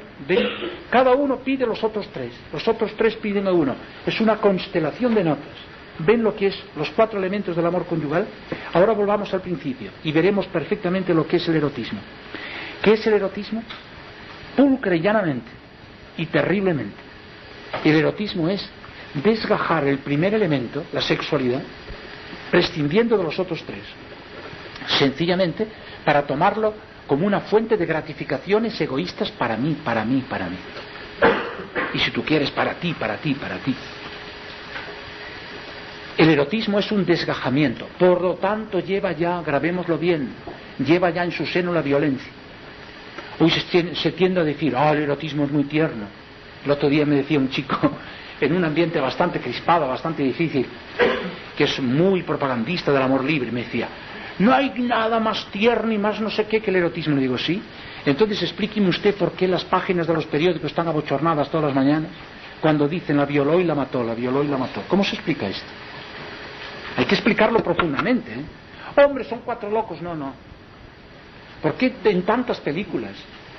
[0.89, 3.75] Cada uno pide los otros tres, los otros tres piden a uno.
[4.05, 5.72] Es una constelación de notas.
[5.99, 8.27] ¿Ven lo que es los cuatro elementos del amor conyugal?
[8.73, 11.99] Ahora volvamos al principio y veremos perfectamente lo que es el erotismo.
[12.81, 13.63] ¿Qué es el erotismo?
[14.57, 15.51] Pulcre llanamente
[16.17, 16.97] y terriblemente.
[17.83, 18.67] El erotismo es
[19.13, 21.61] desgajar el primer elemento, la sexualidad,
[22.49, 23.83] prescindiendo de los otros tres.
[24.87, 25.67] Sencillamente
[26.03, 26.73] para tomarlo
[27.07, 30.57] como una fuente de gratificaciones egoístas para mí, para mí, para mí.
[31.93, 33.75] Y si tú quieres, para ti, para ti, para ti.
[36.17, 40.29] El erotismo es un desgajamiento, por lo tanto lleva ya, grabémoslo bien,
[40.85, 42.31] lleva ya en su seno la violencia.
[43.39, 46.05] Hoy se tiende a decir, ah, el erotismo es muy tierno.
[46.63, 47.77] El otro día me decía un chico,
[48.39, 50.67] en un ambiente bastante crispado, bastante difícil,
[51.57, 53.87] que es muy propagandista del amor libre, me decía,
[54.39, 57.15] no hay nada más tierno y más no sé qué que el erotismo.
[57.15, 57.61] Le digo, sí.
[58.05, 62.09] Entonces explíqueme usted por qué las páginas de los periódicos están abochornadas todas las mañanas
[62.59, 64.83] cuando dicen la violó y la mató, la violó y la mató.
[64.87, 65.67] ¿Cómo se explica esto?
[66.95, 68.31] Hay que explicarlo profundamente.
[68.31, 69.03] ¿eh?
[69.03, 70.01] Hombre, son cuatro locos.
[70.01, 70.33] No, no.
[71.61, 73.13] ¿Por qué en tantas películas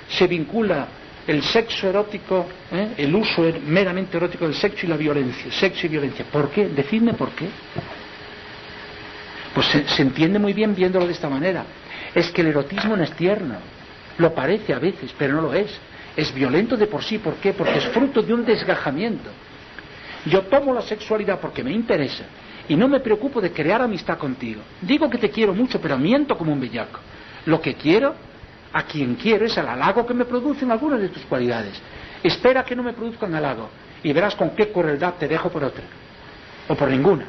[0.09, 0.87] se vincula
[1.27, 2.94] el sexo erótico, ¿eh?
[2.99, 5.51] el uso er-, meramente erótico del sexo y la violencia?
[5.51, 6.25] Sexo y violencia.
[6.31, 6.68] ¿Por qué?
[6.68, 7.49] Decidme por qué.
[9.55, 11.64] Pues se, entiende muy bien viéndolo de esta manera.
[12.14, 13.57] Es que el erotismo no es tierno.
[14.18, 15.77] Lo parece a veces, pero no lo es.
[16.16, 17.18] Es violento de por sí.
[17.18, 17.53] ¿Por qué?
[17.53, 19.31] Porque es fruto de un desgajamiento.
[20.27, 22.25] Yo tomo la sexualidad porque me interesa
[22.68, 24.62] y no me preocupo de crear amistad contigo.
[24.81, 27.00] Digo que te quiero mucho, pero miento como un bellaco.
[27.46, 28.14] Lo que quiero,
[28.72, 31.81] a quien quiero, es el halago que me producen algunas de tus cualidades.
[32.22, 33.68] Espera que no me produzcan halago
[34.03, 35.85] y verás con qué crueldad te dejo por otra.
[36.68, 37.27] O por ninguna.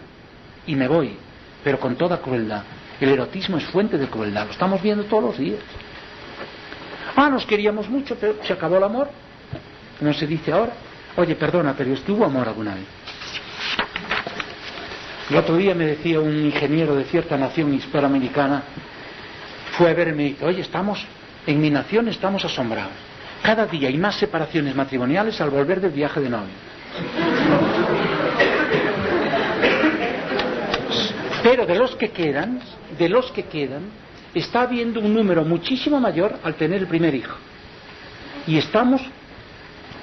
[0.68, 1.18] Y me voy
[1.66, 2.62] pero con toda crueldad.
[3.02, 5.60] El erotismo es fuente de crueldad, lo estamos viendo todos los días.
[7.16, 9.10] Ah, nos queríamos mucho, pero se acabó el amor,
[9.98, 10.74] como se dice ahora.
[11.18, 12.86] Oye, perdona, pero ¿estuvo amor alguna vez?
[15.30, 18.64] El otro día me decía un ingeniero de cierta nación hispanoamericana,
[19.78, 21.04] fue a verme y dice, oye, estamos,
[21.48, 22.94] en mi nación estamos asombrados.
[23.42, 26.54] Cada día hay más separaciones matrimoniales al volver del viaje de novio.
[31.44, 32.60] Pero de los que quedan,
[32.98, 33.84] de los que quedan,
[34.34, 37.36] está habiendo un número muchísimo mayor al tener el primer hijo.
[38.48, 39.02] Y estamos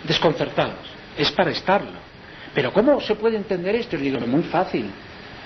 [0.04, 0.78] desconcertados.
[1.16, 2.12] Es para estarlo.
[2.54, 3.96] Pero ¿cómo se puede entender esto?
[3.96, 4.90] Le digo, muy fácil.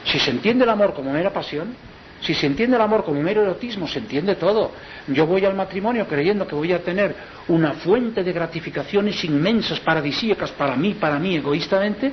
[0.06, 1.74] Si se entiende el amor como mera pasión,
[2.20, 4.72] si se entiende el amor como mero erotismo, se entiende todo.
[5.08, 7.14] Yo voy al matrimonio creyendo que voy a tener
[7.48, 12.12] una fuente de gratificaciones inmensas, paradisíacas para mí, para mí egoístamente,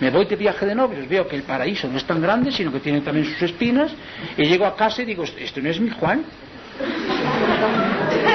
[0.00, 2.72] me voy de viaje de novios, veo que el paraíso no es tan grande, sino
[2.72, 3.92] que tiene también sus espinas,
[4.36, 6.24] y llego a casa y digo, esto no es mi Juan.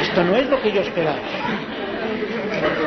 [0.02, 1.20] Esto no es lo que yo esperaba.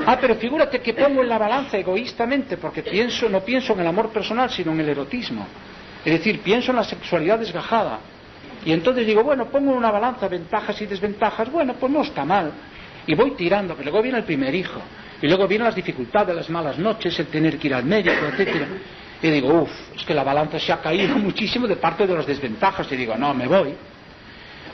[0.07, 3.87] Ah, pero figúrate que pongo en la balanza egoístamente, porque pienso, no pienso en el
[3.87, 5.47] amor personal, sino en el erotismo.
[6.05, 8.01] Es decir, pienso en la sexualidad desgajada.
[8.65, 12.53] Y entonces digo, bueno, pongo una balanza ventajas y desventajas, bueno, pues no está mal.
[13.07, 14.81] Y voy tirando, pero luego viene el primer hijo.
[15.21, 18.67] Y luego vienen las dificultades, las malas noches, el tener que ir al médico, etcétera.
[19.23, 22.27] Y digo, uff, es que la balanza se ha caído muchísimo de parte de las
[22.27, 22.91] desventajas.
[22.91, 23.75] Y digo, no, me voy.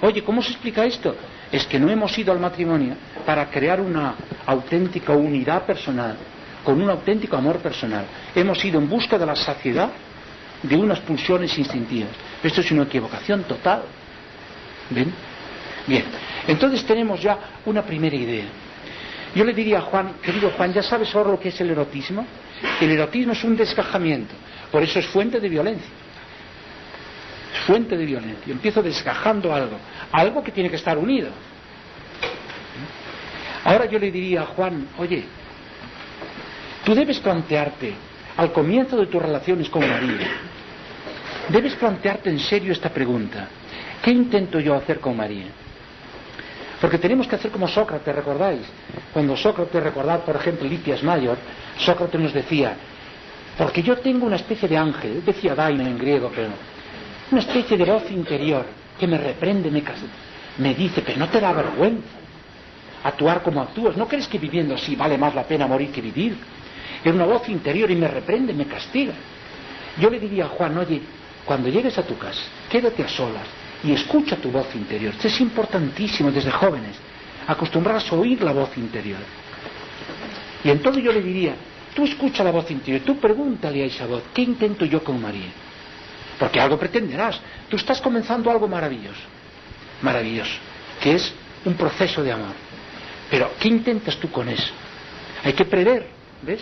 [0.00, 1.14] Oye, ¿cómo se explica esto?
[1.50, 2.94] Es que no hemos ido al matrimonio
[3.26, 4.14] para crear una
[4.46, 6.16] auténtica unidad personal,
[6.64, 8.04] con un auténtico amor personal.
[8.34, 9.90] Hemos ido en busca de la saciedad
[10.62, 12.10] de unas pulsiones instintivas.
[12.42, 13.82] Esto es una equivocación total.
[14.90, 15.12] ¿Ven?
[15.86, 16.04] Bien,
[16.46, 18.44] entonces tenemos ya una primera idea.
[19.34, 22.26] Yo le diría a Juan, querido Juan, ¿ya sabes ahora lo que es el erotismo?
[22.80, 24.34] El erotismo es un desgajamiento,
[24.70, 25.90] por eso es fuente de violencia.
[27.54, 28.52] Es fuente de violencia.
[28.52, 29.78] Empiezo desgajando algo,
[30.12, 31.28] algo que tiene que estar unido.
[33.64, 35.24] Ahora yo le diría a Juan, oye,
[36.84, 37.94] tú debes plantearte,
[38.36, 40.28] al comienzo de tus relaciones con María,
[41.48, 43.48] debes plantearte en serio esta pregunta.
[44.02, 45.46] ¿Qué intento yo hacer con María?
[46.80, 48.62] Porque tenemos que hacer como Sócrates, ¿recordáis?
[49.12, 51.36] Cuando Sócrates, recordad por ejemplo Litias Mayor,
[51.78, 52.76] Sócrates nos decía,
[53.56, 56.50] porque yo tengo una especie de ángel, decía Daime en griego, pero
[57.32, 58.64] una especie de voz interior
[58.98, 59.82] que me reprende, me,
[60.58, 62.06] me dice, pero no te da vergüenza
[63.04, 66.36] actuar como actúas, ¿no crees que viviendo así vale más la pena morir que vivir?
[67.04, 69.12] Es una voz interior y me reprende, me castiga.
[70.00, 71.00] Yo le diría a Juan, oye,
[71.48, 73.46] cuando llegues a tu casa, quédate a solas,
[73.82, 75.14] y escucha tu voz interior.
[75.22, 76.94] Es importantísimo desde jóvenes,
[77.46, 79.20] acostumbrarse a oír la voz interior.
[80.62, 81.54] Y entonces yo le diría,
[81.94, 85.48] tú escucha la voz interior, tú pregúntale a esa voz, ¿qué intento yo con María?
[86.38, 87.40] Porque algo pretenderás.
[87.70, 89.22] Tú estás comenzando algo maravilloso,
[90.02, 90.52] maravilloso,
[91.00, 91.32] que es
[91.64, 92.54] un proceso de amor.
[93.30, 94.70] Pero, ¿qué intentas tú con eso?
[95.42, 96.08] Hay que prever,
[96.42, 96.60] ¿ves?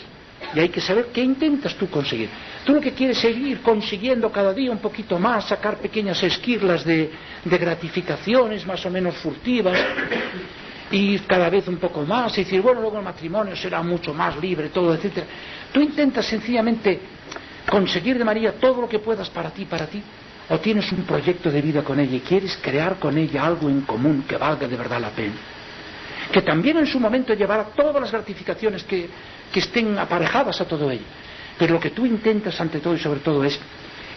[0.54, 2.28] Y hay que saber qué intentas tú conseguir.
[2.66, 6.84] Tú lo que quieres es seguir consiguiendo cada día un poquito más, sacar pequeñas esquirlas
[6.84, 7.12] de,
[7.44, 9.78] gratificaciones más o menos furtivas
[10.90, 14.36] y cada vez un poco más y decir, bueno, luego el matrimonio será mucho más
[14.38, 15.26] libre, todo, etcétera.
[15.72, 16.98] Tú intentas sencillamente
[17.70, 20.02] conseguir de María todo lo que puedas para ti, para ti,
[20.48, 23.82] o tienes un proyecto de vida con ella y quieres crear con ella algo en
[23.82, 25.36] común que valga de verdad la pena.
[26.32, 29.08] Que también en su momento llevará todas las gratificaciones que
[29.54, 31.04] estén aparejadas a todo ello.
[31.58, 33.58] Pero lo que tú intentas ante todo y sobre todo es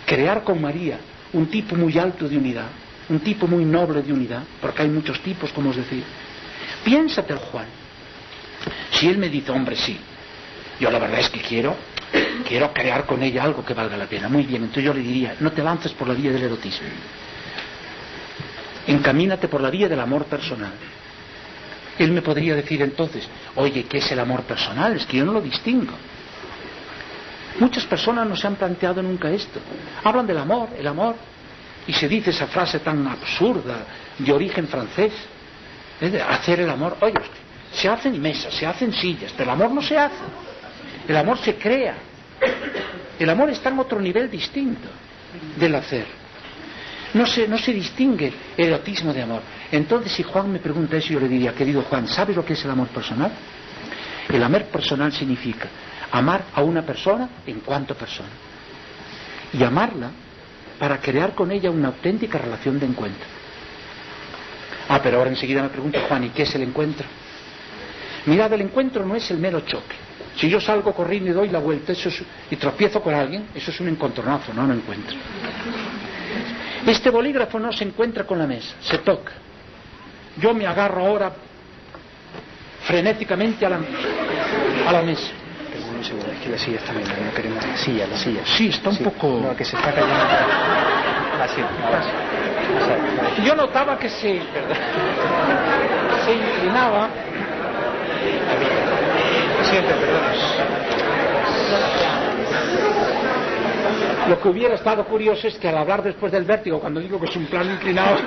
[0.05, 0.99] crear con María
[1.33, 2.67] un tipo muy alto de unidad,
[3.07, 6.03] un tipo muy noble de unidad, porque hay muchos tipos, como os decía.
[6.83, 7.67] Piénsate, Juan.
[8.91, 9.97] Si él me dice, hombre, sí,
[10.79, 11.75] yo la verdad es que quiero
[12.47, 14.27] quiero crear con ella algo que valga la pena.
[14.27, 16.87] Muy bien, entonces yo le diría, no te lances por la vía del erotismo.
[18.87, 20.73] Encamínate por la vía del amor personal.
[21.97, 24.95] Él me podría decir entonces, oye, ¿qué es el amor personal?
[24.95, 25.93] Es que yo no lo distingo.
[27.59, 29.59] Muchas personas no se han planteado nunca esto.
[30.03, 31.15] Hablan del amor, el amor,
[31.85, 33.85] y se dice esa frase tan absurda
[34.17, 35.11] de origen francés,
[35.99, 36.97] de hacer el amor.
[37.01, 37.15] Oye,
[37.73, 40.23] se hacen mesas, se hacen sillas, pero el amor no se hace.
[41.07, 41.95] El amor se crea.
[43.19, 44.87] El amor está en otro nivel distinto
[45.57, 46.05] del hacer.
[47.13, 49.41] No se, no se distingue el erotismo de amor.
[49.71, 52.63] Entonces, si Juan me pregunta eso, yo le diría, querido Juan, ¿sabes lo que es
[52.63, 53.31] el amor personal?
[54.29, 55.67] El amor personal significa
[56.11, 58.29] amar a una persona en cuanto persona.
[59.53, 60.11] Y amarla
[60.77, 63.27] para crear con ella una auténtica relación de encuentro.
[64.87, 67.05] Ah, pero ahora enseguida me pregunta Juan, ¿y qué es el encuentro?
[68.25, 69.95] Mirad, el encuentro no es el mero choque.
[70.35, 72.09] Si yo salgo corriendo y doy la vuelta eso
[72.49, 75.15] y tropiezo con alguien, eso es un encontronazo, no un encuentro.
[76.85, 79.33] Este bolígrafo no se encuentra con la mesa, se toca.
[80.37, 81.33] Yo me agarro ahora
[82.83, 83.79] frenéticamente a la,
[84.87, 85.31] a la mesa.
[85.99, 88.41] Un segundo, es que la silla está bien, no queremos la silla, la silla.
[88.45, 89.41] Sí, está un Sí, poco...
[89.43, 90.15] No, que se está cayendo.
[91.43, 92.09] Así, ahora sí.
[92.73, 93.41] Exacto.
[93.43, 94.41] Yo notaba que se,
[96.25, 97.09] se inclinaba.
[99.63, 100.21] Siente, perdón.
[104.29, 107.25] Lo que hubiera estado curioso es que al hablar después del vértigo, cuando digo que
[107.25, 108.17] es un plano inclinado,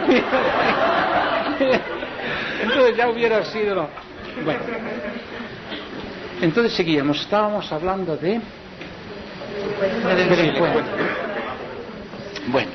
[2.62, 3.88] entonces ya hubiera sido...
[4.44, 4.60] Bueno,
[6.43, 8.40] entonces seguíamos, estábamos hablando de...
[10.11, 10.82] del encuentro.
[12.49, 12.70] Bueno,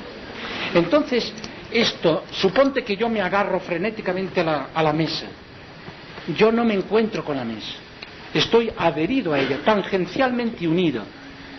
[0.74, 1.34] entonces
[1.72, 5.28] esto, suponte que yo me agarro frenéticamente a la, a la mesa.
[6.36, 7.74] Yo no me encuentro con la mesa.
[8.34, 11.04] Estoy adherido a ella, tangencialmente unido,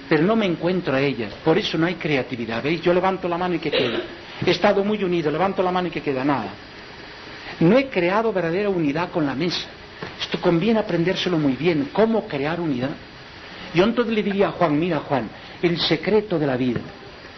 [0.09, 1.29] pero no me encuentro a ella.
[1.45, 2.63] Por eso no hay creatividad.
[2.63, 2.81] ¿Veis?
[2.81, 4.01] Yo levanto la mano y que queda.
[4.45, 6.49] He estado muy unido, levanto la mano y que queda nada.
[7.61, 9.69] No he creado verdadera unidad con la mesa.
[10.20, 11.90] Esto conviene aprendérselo muy bien.
[11.92, 12.90] ¿Cómo crear unidad?
[13.74, 15.28] Yo entonces le diría a Juan, mira Juan,
[15.62, 16.80] el secreto de la vida,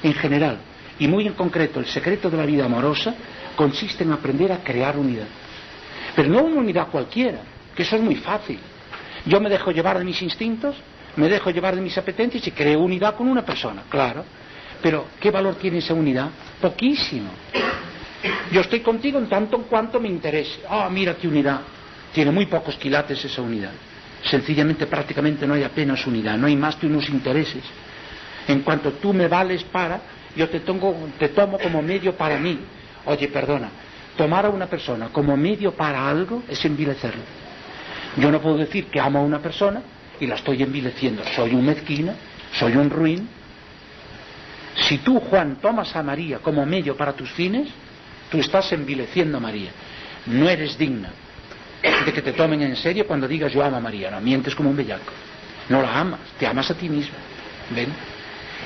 [0.03, 0.59] en general,
[0.99, 3.15] y muy en concreto, el secreto de la vida amorosa,
[3.57, 5.27] consiste en aprender a crear unidad.
[6.15, 7.41] Pero no una unidad cualquiera,
[7.75, 8.59] que eso es muy fácil.
[9.27, 10.77] Yo me dejo llevar de mis instintos,
[11.17, 14.25] me dejo llevar de mis apetencias y creo unidad con una persona, claro.
[14.83, 16.31] Pero, ¿qué valor tiene esa unidad?
[16.61, 17.31] Poquísimo.
[18.53, 20.61] Yo estoy contigo en tanto en cuanto me interese.
[20.69, 21.61] Ah, mira qué unidad.
[22.13, 23.73] Tiene muy pocos quilates esa unidad.
[24.25, 27.63] Sencillamente, prácticamente no hay apenas unidad, no hay más que unos intereses.
[28.49, 30.01] En cuanto tú me vales para,
[30.37, 31.09] yo te, tomo,
[31.63, 32.59] como medio para mí.
[33.07, 33.71] Oye, perdona,
[34.17, 37.23] tomar a una persona como medio para algo es envilecerlo.
[38.17, 39.81] Yo no puedo decir que amo a una persona
[40.19, 41.23] y la estoy envileciendo.
[41.37, 42.13] Soy un mezquino,
[42.53, 43.29] soy un ruin.
[44.89, 47.69] Si tú, Juan, tomas a María como medio para tus fines,
[48.31, 49.71] tú estás envileciendo a María.
[50.27, 51.11] No eres digna
[51.83, 54.11] de que te tomen en serio cuando digas yo amo a María.
[54.11, 55.13] No, mientes como un bellaco.
[55.69, 57.17] No la amas, te amas a ti mismo.
[57.71, 57.89] ¿Ven?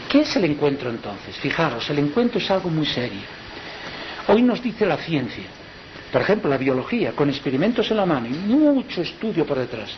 [0.08, 1.36] ¿Qué es el encuentro entonces?
[1.36, 3.20] Fijaros, el encuentro es algo muy serio.
[4.28, 5.44] Hoy nos dice la ciencia,
[6.10, 9.90] por ejemplo la biología, con experimentos en la mano y mucho estudio por detrás,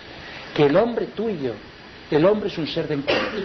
[0.54, 1.54] que el hombre tuyo,
[2.10, 3.40] el hombre es un ser de encuentro.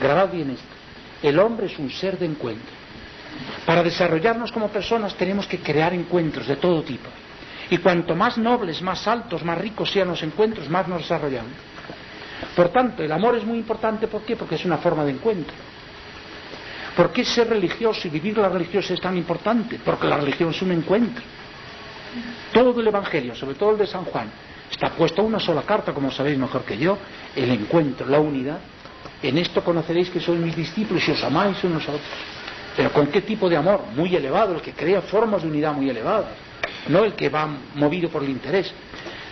[0.00, 0.64] Grabad bien esto.
[1.22, 2.72] El hombre es un ser de encuentro.
[3.64, 7.08] Para desarrollarnos como personas tenemos que crear encuentros de todo tipo.
[7.72, 11.52] Y cuanto más nobles, más altos, más ricos sean los encuentros, más nos desarrollamos.
[12.54, 14.36] Por tanto, el amor es muy importante, ¿por qué?
[14.36, 15.54] Porque es una forma de encuentro.
[16.94, 19.80] ¿Por qué ser religioso y vivir la religiosa es tan importante?
[19.82, 21.24] Porque la religión es un encuentro.
[22.52, 24.30] Todo el Evangelio, sobre todo el de San Juan,
[24.70, 26.98] está puesto a una sola carta, como sabéis mejor que yo,
[27.34, 28.58] el encuentro, la unidad.
[29.22, 32.06] En esto conoceréis que sois mis discípulos y os amáis unos a otros.
[32.76, 33.80] Pero ¿con qué tipo de amor?
[33.96, 36.51] Muy elevado, el que crea formas de unidad muy elevadas,
[36.88, 38.72] no el que va movido por el interés.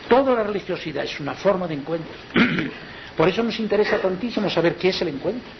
[0.08, 2.12] Toda la religiosidad es una forma de encuentro.
[3.16, 5.50] Por eso nos interesa tantísimo saber qué es el encuentro.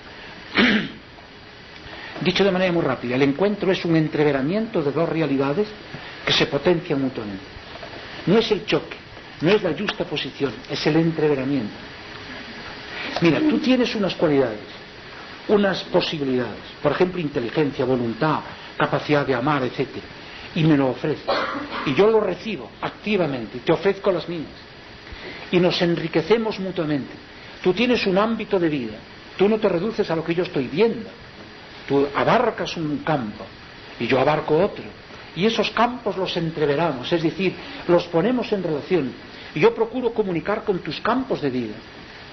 [2.21, 5.69] Dicho de manera muy rápida, el encuentro es un entreveramiento de dos realidades
[6.25, 7.43] que se potencian mutuamente.
[8.27, 8.97] No es el choque,
[9.41, 11.73] no es la justa posición, es el entreveramiento.
[13.23, 14.61] Mira, tú tienes unas cualidades,
[15.49, 18.41] unas posibilidades, por ejemplo, inteligencia, voluntad,
[18.77, 19.89] capacidad de amar, etc.
[20.55, 21.27] Y me lo ofreces.
[21.87, 24.49] Y yo lo recibo activamente, te ofrezco las mías.
[25.53, 27.13] Y nos enriquecemos mutuamente.
[27.63, 28.99] Tú tienes un ámbito de vida,
[29.37, 31.09] tú no te reduces a lo que yo estoy viendo.
[31.87, 33.45] Tú abarcas un campo
[33.99, 34.85] y yo abarco otro.
[35.37, 37.55] Y esos campos los entreveramos, es decir,
[37.87, 39.13] los ponemos en relación.
[39.55, 41.75] Y yo procuro comunicar con tus campos de vida.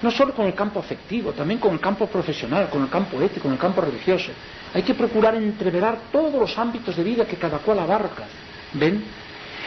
[0.02, 3.44] No solo con el campo afectivo, también con el campo profesional, con el campo ético,
[3.44, 4.32] con el campo religioso.
[4.74, 8.26] Hay que procurar entreverar todos los ámbitos de vida que cada cual abarca.
[8.74, 9.04] ¿Ven?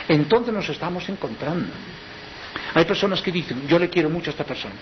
[0.08, 1.72] Entonces nos estamos encontrando.
[2.74, 4.74] Hay personas que dicen, yo le quiero mucho a esta persona,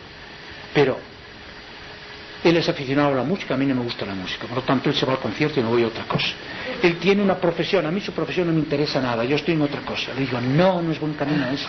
[0.75, 0.99] pero
[2.45, 4.63] él es aficionado a la música, a mí no me gusta la música, por lo
[4.63, 6.29] tanto él se va al concierto y no voy a otra cosa.
[6.83, 9.63] Él tiene una profesión, a mí su profesión no me interesa nada, yo estoy en
[9.63, 10.13] otra cosa.
[10.15, 11.69] Le digo, no, no es buen camino eso.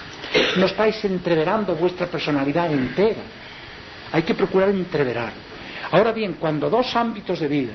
[0.58, 3.22] No estáis entreverando vuestra personalidad entera.
[4.12, 5.34] Hay que procurar entreverar.
[5.92, 7.74] Ahora bien, cuando dos ámbitos de vida,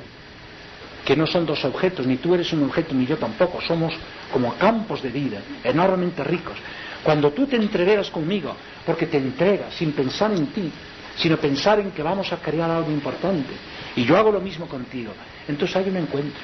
[1.04, 3.92] que no son dos objetos, ni tú eres un objeto ni yo tampoco, somos
[4.32, 6.56] como campos de vida, enormemente ricos.
[7.02, 8.56] Cuando tú te entreveras conmigo,
[8.86, 10.70] porque te entregas sin pensar en ti,
[11.16, 13.52] sino pensar en que vamos a crear algo importante.
[13.96, 15.12] Y yo hago lo mismo contigo.
[15.46, 16.40] Entonces hay un encuentro.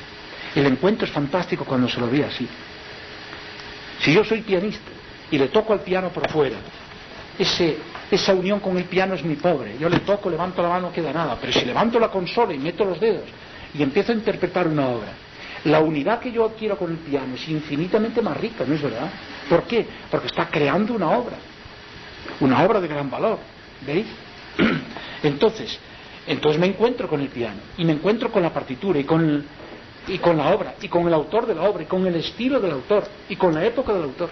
[0.55, 2.47] El encuentro es fantástico cuando se lo ve así.
[4.01, 4.91] Si yo soy pianista
[5.31, 6.57] y le toco al piano por fuera,
[7.39, 7.79] ese,
[8.11, 9.77] esa unión con el piano es mi pobre.
[9.79, 11.37] Yo le toco, levanto la mano, no queda nada.
[11.41, 13.25] Pero si levanto la consola y meto los dedos
[13.75, 15.13] y empiezo a interpretar una obra,
[15.65, 19.11] la unidad que yo adquiero con el piano es infinitamente más rica, ¿no es verdad?
[19.49, 19.87] ¿Por qué?
[20.11, 21.37] Porque está creando una obra.
[22.41, 23.39] Una obra de gran valor.
[23.87, 24.07] ¿Veis?
[25.23, 25.79] Entonces,
[26.27, 29.45] entonces me encuentro con el piano y me encuentro con la partitura y con,
[30.07, 32.61] y con la obra y con el autor de la obra y con el estilo
[32.61, 34.31] del autor y con la época del autor.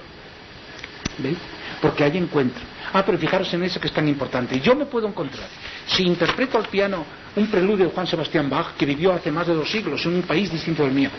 [1.19, 1.39] ¿Veis?
[1.81, 2.63] Porque hay encuentro.
[2.93, 4.61] Ah, pero fijaros en eso que es tan importante.
[4.61, 5.49] Yo me puedo encontrar,
[5.87, 7.05] si interpreto al piano
[7.37, 10.23] un preludio de Juan Sebastián Bach, que vivió hace más de dos siglos en un
[10.23, 11.11] país distinto del mío,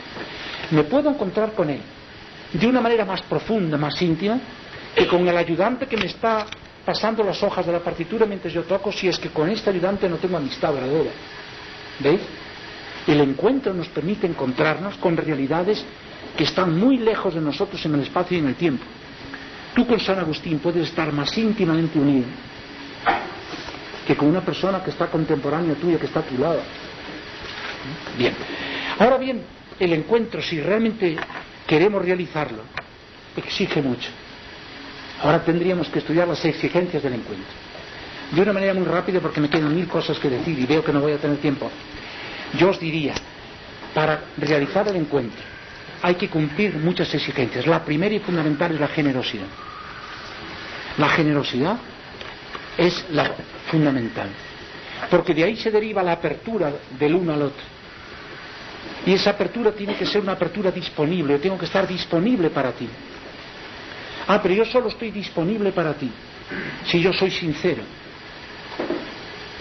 [0.71, 1.81] me puedo encontrar con él
[2.53, 4.39] de una manera más profunda, más íntima,
[4.95, 6.45] que con el ayudante que me está
[6.83, 10.09] pasando las hojas de la partitura mientras yo toco, si es que con este ayudante
[10.09, 11.11] no tengo amistad verdadera.
[11.99, 12.21] ¿Veis?
[13.05, 15.85] El encuentro nos permite encontrarnos con realidades
[16.35, 18.83] que están muy lejos de nosotros en el espacio y en el tiempo.
[19.73, 22.25] Tú con San Agustín puedes estar más íntimamente unido
[24.09, 26.61] que con una persona que está contemporánea tuya, que está a tu lado.
[28.17, 28.33] Bien.
[28.97, 29.43] Ahora bien,
[29.79, 31.15] el encuentro, si realmente
[31.67, 32.63] queremos realizarlo,
[33.37, 34.09] exige mucho.
[35.21, 37.53] Ahora tendríamos que estudiar las exigencias del encuentro.
[38.31, 40.91] De una manera muy rápida porque me quedan mil cosas que decir y veo que
[40.91, 41.69] no voy a tener tiempo.
[42.57, 43.13] Yo os diría,
[43.93, 45.58] para realizar el encuentro
[46.01, 47.65] hay que cumplir muchas exigencias.
[47.67, 49.47] La primera y fundamental es la generosidad.
[50.97, 51.77] La generosidad
[52.77, 53.31] es la
[53.69, 54.29] fundamental.
[55.09, 57.63] Porque de ahí se deriva la apertura del uno al otro.
[59.05, 61.33] Y esa apertura tiene que ser una apertura disponible.
[61.33, 62.87] Yo tengo que estar disponible para ti.
[64.27, 66.11] Ah, pero yo solo estoy disponible para ti
[66.85, 67.83] si yo soy sincero.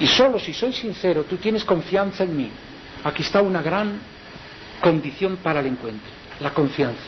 [0.01, 2.51] Y solo si soy sincero, tú tienes confianza en mí.
[3.05, 3.99] Aquí está una gran
[4.81, 6.11] condición para el encuentro,
[6.41, 7.03] la confianza.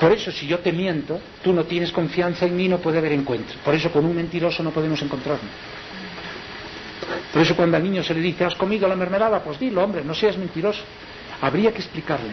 [0.00, 3.12] Por eso, si yo te miento, tú no tienes confianza en mí, no puede haber
[3.12, 3.56] encuentro.
[3.64, 5.50] Por eso, con un mentiroso no podemos encontrarnos.
[7.32, 9.42] Por eso, cuando al niño se le dice, ¿has comido la mermelada?
[9.42, 10.82] Pues dilo, hombre, no seas mentiroso.
[11.40, 12.32] Habría que explicarle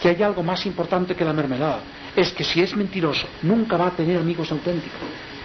[0.00, 1.80] que hay algo más importante que la mermelada.
[2.16, 4.98] Es que si es mentiroso, nunca va a tener amigos auténticos.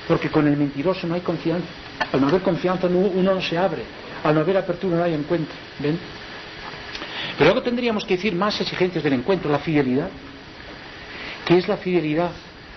[0.08, 1.68] Porque con el mentiroso no hay confianza.
[2.12, 3.84] Al no haber confianza uno no se abre.
[4.24, 5.56] Al no haber apertura no hay encuentro.
[5.80, 6.00] ¿Ven?
[7.38, 10.10] Pero luego tendríamos que decir más exigencias del encuentro, la fidelidad.
[11.46, 12.32] ¿Qué es la fidelidad?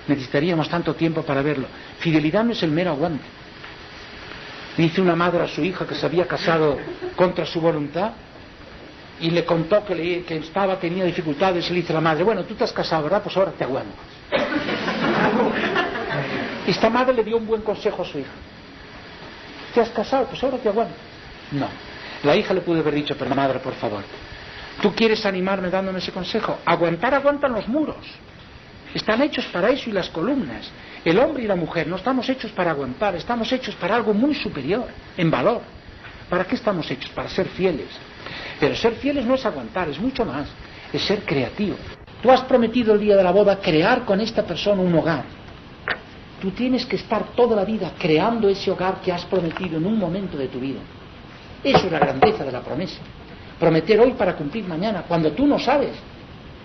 [0.08, 1.66] Necesitaríamos tanto tiempo para verlo.
[1.98, 3.24] Fidelidad no es el mero aguante.
[4.76, 6.78] Dice una madre a su hija que se había casado
[7.16, 8.12] contra su voluntad
[9.20, 12.54] y le contó que, que estaba, tenía dificultades, y le dice la madre, bueno, tú
[12.54, 13.22] te has casado, ¿verdad?
[13.22, 13.96] Pues ahora te aguanto.
[16.66, 18.30] Esta madre le dio un buen consejo a su hija.
[19.74, 20.26] ¿Te has casado?
[20.26, 20.94] Pues ahora te aguanto.
[21.52, 21.66] No.
[22.22, 24.04] La hija le pudo haber dicho, pero madre, por favor,
[24.80, 26.58] ¿tú quieres animarme dándome ese consejo?
[26.64, 27.96] Aguantar aguantan los muros.
[28.94, 30.70] Están hechos para eso y las columnas.
[31.04, 34.34] El hombre y la mujer no estamos hechos para aguantar, estamos hechos para algo muy
[34.34, 35.60] superior, en valor.
[36.28, 37.10] ¿Para qué estamos hechos?
[37.10, 37.88] Para ser fieles.
[38.58, 40.48] Pero ser fieles no es aguantar, es mucho más,
[40.92, 41.76] es ser creativo.
[42.22, 45.24] Tú has prometido el día de la boda crear con esta persona un hogar.
[46.40, 49.98] Tú tienes que estar toda la vida creando ese hogar que has prometido en un
[49.98, 50.80] momento de tu vida.
[51.62, 52.98] Eso es la grandeza de la promesa.
[53.58, 55.90] Prometer hoy para cumplir mañana, cuando tú no sabes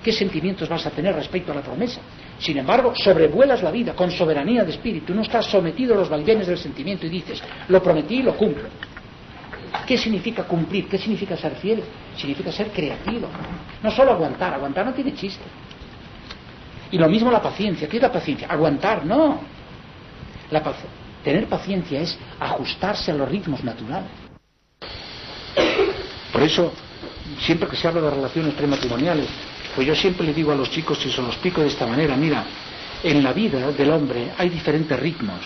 [0.04, 2.02] qué sentimientos vas a tener respecto a la promesa.
[2.38, 6.48] Sin embargo, sobrevuelas la vida con soberanía de espíritu, no estás sometido a los vaivenes
[6.48, 8.66] del sentimiento y dices, lo prometí y lo cumplo.
[9.88, 10.88] ¿Qué significa cumplir?
[10.88, 11.84] ¿Qué significa ser fiel?
[12.16, 13.28] Significa ser creativo.
[13.82, 15.44] No solo aguantar, aguantar no tiene chiste.
[16.92, 17.88] Y lo mismo la paciencia.
[17.88, 18.48] ¿Qué es la paciencia?
[18.48, 19.40] Aguantar, no.
[21.24, 24.10] Tener paciencia es ajustarse a los ritmos naturales.
[26.34, 26.74] Por eso,
[27.40, 29.28] siempre que se habla de relaciones prematrimoniales,
[29.76, 32.16] pues yo siempre le digo a los chicos y se los explico de esta manera,
[32.16, 32.44] mira,
[33.04, 35.40] en la vida del hombre hay diferentes ritmos.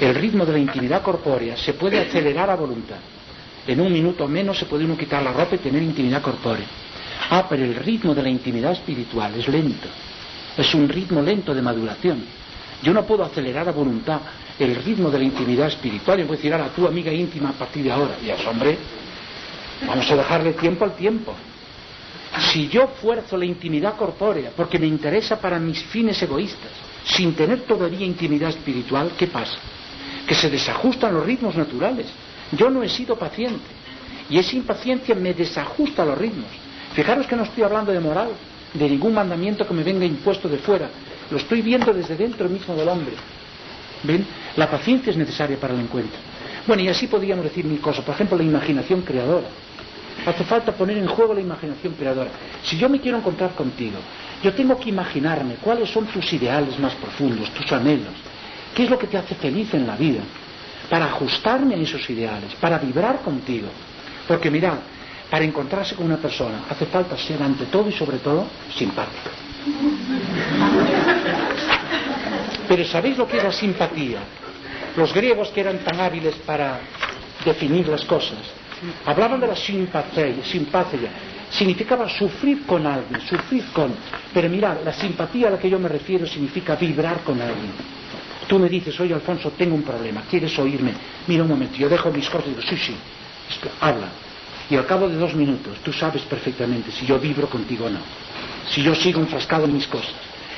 [0.00, 2.98] el ritmo de la intimidad corpórea se puede acelerar a voluntad.
[3.66, 6.66] En un minuto menos se puede uno quitar la ropa y tener intimidad corpórea.
[7.30, 9.88] Ah, pero el ritmo de la intimidad espiritual es lento.
[10.56, 12.24] Es un ritmo lento de maduración.
[12.82, 14.20] Yo no puedo acelerar a voluntad
[14.58, 16.20] el ritmo de la intimidad espiritual.
[16.20, 18.16] Y puedo decir, a tu amiga íntima a partir de ahora.
[18.24, 18.78] Y es, hombre,
[19.86, 21.34] vamos a dejarle tiempo al tiempo.
[22.52, 26.70] Si yo fuerzo la intimidad corpórea porque me interesa para mis fines egoístas,
[27.04, 29.58] sin tener todavía intimidad espiritual, ¿qué pasa?
[30.26, 32.06] Que se desajustan los ritmos naturales.
[32.52, 33.64] Yo no he sido paciente.
[34.30, 36.50] Y esa impaciencia me desajusta los ritmos.
[36.92, 38.30] Fijaros que no estoy hablando de moral,
[38.74, 40.90] de ningún mandamiento que me venga impuesto de fuera.
[41.30, 43.14] Lo estoy viendo desde dentro mismo del hombre.
[44.02, 44.26] ¿Ven?
[44.56, 46.18] La paciencia es necesaria para el encuentro.
[46.66, 48.04] Bueno, y así podríamos decir mil cosas.
[48.04, 49.48] Por ejemplo, la imaginación creadora.
[50.26, 52.30] Hace falta poner en juego la imaginación creadora.
[52.62, 53.98] Si yo me quiero encontrar contigo,
[54.42, 58.12] yo tengo que imaginarme cuáles son tus ideales más profundos, tus anhelos,
[58.74, 60.20] qué es lo que te hace feliz en la vida,
[60.88, 63.68] para ajustarme a esos ideales, para vibrar contigo.
[64.26, 64.78] Porque mirad,
[65.30, 69.30] para encontrarse con una persona hace falta ser ante todo y sobre todo simpático.
[72.68, 74.18] Pero ¿sabéis lo que es la simpatía?
[74.96, 76.80] Los griegos que eran tan hábiles para
[77.44, 78.38] definir las cosas,
[79.04, 81.10] hablaban de la simpatía, simpatía.
[81.50, 83.94] Significaba sufrir con alguien, sufrir con...
[84.34, 87.72] Pero mirad, la simpatía a la que yo me refiero significa vibrar con alguien.
[88.46, 90.92] Tú me dices, oye Alfonso, tengo un problema, ¿quieres oírme?
[91.26, 92.94] Mira un momento, yo dejo mis cosas y digo, sí, sí,
[93.80, 94.08] habla.
[94.70, 98.00] Y al cabo de dos minutos tú sabes perfectamente si yo vibro contigo o no.
[98.68, 100.12] Si yo sigo enfrascado en mis cosas.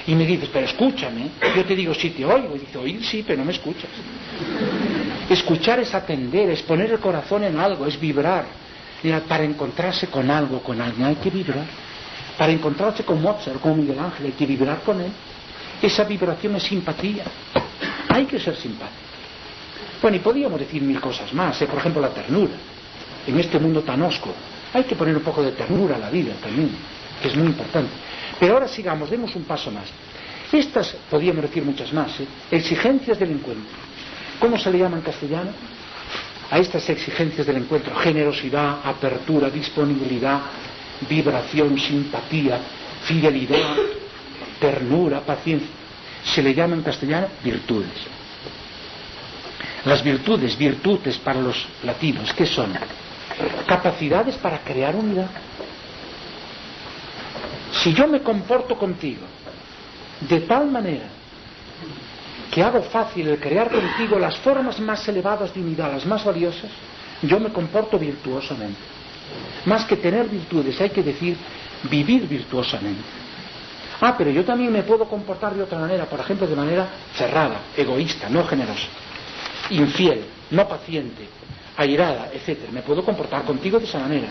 [0.06, 1.30] Y me dices, pero escúchame.
[1.54, 2.56] Yo te digo, sí te oigo.
[2.56, 3.90] Y dice, oír sí, pero no me escuchas.
[5.30, 8.46] Escuchar es atender, es poner el corazón en algo, es vibrar.
[9.28, 11.64] Para encontrarse con algo, con alguien, hay que vibrar.
[12.36, 15.12] Para encontrarse con Mozart, con Miguel Ángel, hay que vibrar con él.
[15.80, 17.22] Esa vibración es simpatía.
[18.08, 18.98] Hay que ser simpático.
[20.02, 21.62] Bueno, y podríamos decir mil cosas más.
[21.62, 21.66] ¿eh?
[21.66, 22.52] Por ejemplo, la ternura
[23.24, 24.34] en este mundo tan osco.
[24.74, 26.70] Hay que poner un poco de ternura a la vida también,
[27.22, 27.92] que es muy importante.
[28.40, 29.84] Pero ahora sigamos, demos un paso más.
[30.50, 32.26] Estas, podríamos decir muchas más, ¿eh?
[32.50, 33.89] exigencias del encuentro.
[34.40, 35.52] ¿Cómo se le llama en castellano?
[36.50, 40.40] A estas exigencias del encuentro, generosidad, apertura, disponibilidad,
[41.08, 42.58] vibración, simpatía,
[43.04, 43.76] fidelidad,
[44.58, 45.70] ternura, paciencia.
[46.24, 47.90] Se le llama en castellano virtudes.
[49.84, 52.72] Las virtudes, virtudes para los latinos, ¿qué son?
[53.66, 55.30] capacidades para crear unidad.
[57.72, 59.22] Si yo me comporto contigo
[60.20, 61.06] de tal manera
[62.50, 66.70] que hago fácil el crear contigo las formas más elevadas de unidad, las más valiosas,
[67.22, 68.80] yo me comporto virtuosamente.
[69.66, 71.36] Más que tener virtudes, hay que decir
[71.84, 73.02] vivir virtuosamente.
[74.00, 77.60] Ah, pero yo también me puedo comportar de otra manera, por ejemplo, de manera cerrada,
[77.76, 78.88] egoísta, no generosa,
[79.70, 81.28] infiel, no paciente,
[81.76, 82.70] airada, etc.
[82.72, 84.28] Me puedo comportar contigo de esa manera.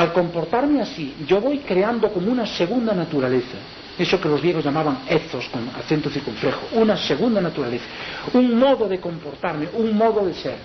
[0.00, 3.58] Al comportarme así, yo voy creando como una segunda naturaleza,
[3.98, 7.84] eso que los griegos llamaban ethos con acento circunflejo, una segunda naturaleza,
[8.32, 10.56] un modo de comportarme, un modo de ser,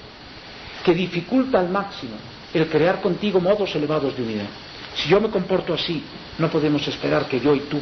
[0.85, 2.13] que dificulta al máximo
[2.53, 4.47] el crear contigo modos elevados de unidad.
[4.95, 6.01] Si yo me comporto así,
[6.37, 7.81] no podemos esperar que yo y tú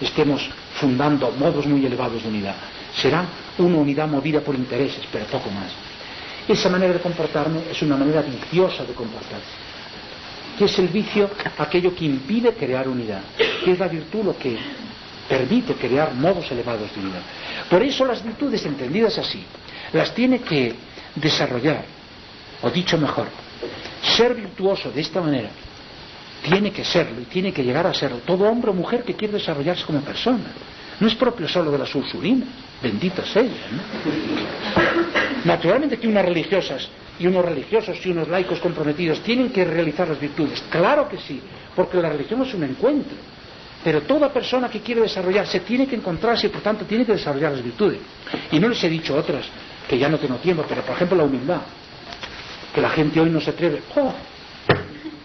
[0.00, 0.48] estemos
[0.80, 2.56] fundando modos muy elevados de unidad.
[2.96, 3.26] Será
[3.58, 5.70] una unidad movida por intereses, pero poco más.
[6.48, 9.63] Esa manera de comportarme es una manera viciosa de comportarse.
[10.58, 11.30] ¿Qué es el vicio?
[11.58, 13.22] Aquello que impide crear unidad.
[13.64, 14.24] ¿Qué es la virtud?
[14.24, 14.56] Lo que
[15.28, 17.22] permite crear modos elevados de unidad.
[17.68, 19.42] Por eso las virtudes entendidas así,
[19.92, 20.74] las tiene que
[21.14, 21.84] desarrollar,
[22.62, 23.28] o dicho mejor,
[24.02, 25.50] ser virtuoso de esta manera,
[26.42, 29.34] tiene que serlo y tiene que llegar a serlo todo hombre o mujer que quiere
[29.34, 30.44] desarrollarse como persona.
[31.00, 32.48] No es propio solo de las ursulinas,
[32.84, 33.56] benditas ellas.
[35.44, 40.20] Naturalmente que unas religiosas y unos religiosos y unos laicos comprometidos tienen que realizar las
[40.20, 40.62] virtudes.
[40.70, 41.40] Claro que sí,
[41.74, 43.16] porque la religión es un encuentro.
[43.82, 47.52] Pero toda persona que quiere desarrollarse tiene que encontrarse y por tanto tiene que desarrollar
[47.52, 47.98] las virtudes.
[48.50, 49.46] Y no les he dicho otras,
[49.88, 51.60] que ya no tengo tiempo, pero por ejemplo la humildad.
[52.74, 53.82] Que la gente hoy no se atreve.
[53.96, 54.14] ¡Oh!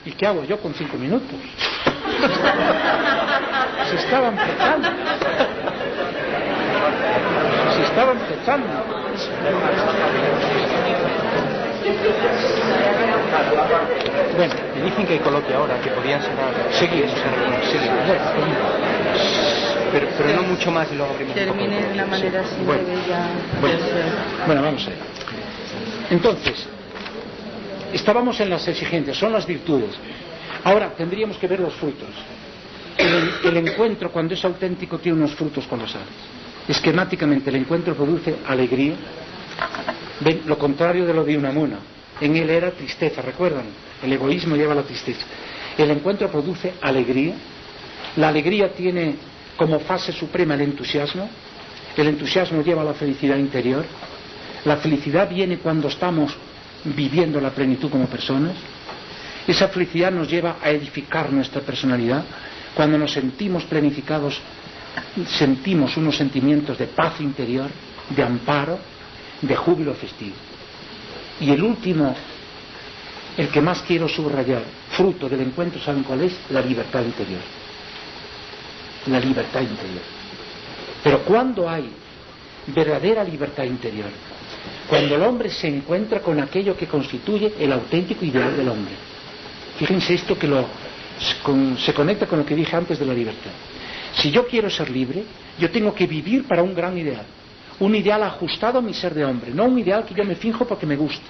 [0.05, 1.35] ¿Y qué hago yo con cinco minutos?
[3.89, 4.89] Se estaban empezando.
[7.79, 8.67] Se estaban empezando.
[14.35, 16.31] Bueno, me dicen que hay coloquio ahora, que podían ser
[16.71, 17.91] Seguir, seguir.
[19.93, 22.83] Pero, pero no mucho más y luego abrimos Termine de una manera así Bueno.
[23.61, 23.77] Bueno,
[24.45, 24.99] bueno, vamos a ver.
[26.09, 26.67] Entonces,
[27.93, 29.91] estábamos en las exigencias, son las virtudes.
[30.65, 32.09] Ahora tendríamos que ver los frutos.
[32.97, 36.38] El, el encuentro, cuando es auténtico, tiene unos frutos colosales.
[36.69, 38.93] Esquemáticamente, el encuentro produce alegría,
[40.45, 41.77] lo contrario de lo de Unamuno.
[42.21, 43.65] En él era tristeza, recuerdan.
[44.03, 45.25] El egoísmo lleva a la tristeza.
[45.75, 47.33] El encuentro produce alegría.
[48.17, 49.15] La alegría tiene
[49.57, 51.27] como fase suprema el entusiasmo.
[51.97, 53.83] El entusiasmo lleva a la felicidad interior.
[54.65, 56.35] La felicidad viene cuando estamos
[56.83, 58.53] viviendo la plenitud como personas.
[59.47, 62.23] Esa felicidad nos lleva a edificar nuestra personalidad.
[62.75, 64.39] Cuando nos sentimos planificados,
[65.27, 67.69] sentimos unos sentimientos de paz interior,
[68.09, 68.79] de amparo,
[69.41, 70.35] de júbilo festivo.
[71.39, 72.15] Y el último,
[73.37, 76.33] el que más quiero subrayar, fruto del encuentro, ¿saben cuál es?
[76.49, 77.41] La libertad interior.
[79.07, 80.01] La libertad interior.
[81.03, 81.89] Pero cuando hay
[82.67, 84.09] verdadera libertad interior,
[84.89, 88.93] cuando el hombre se encuentra con aquello que constituye el auténtico ideal del hombre.
[89.77, 90.49] Fíjense esto que
[91.77, 93.51] se conecta con lo que dije antes de la libertad.
[94.21, 95.23] Si yo quiero ser libre,
[95.57, 97.25] yo tengo que vivir para un gran ideal
[97.79, 100.65] un ideal ajustado a mi ser de hombre, no un ideal que yo me finjo
[100.65, 101.25] porque me gusta,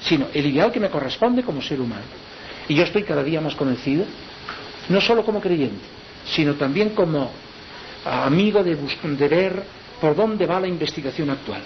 [0.00, 2.04] sino el ideal que me corresponde como ser humano.
[2.68, 4.04] Y yo estoy cada día más convencido,
[4.88, 5.84] no solo como creyente,
[6.24, 7.30] sino también como
[8.04, 9.62] amigo de, de ver
[10.00, 11.62] por dónde va la investigación actual.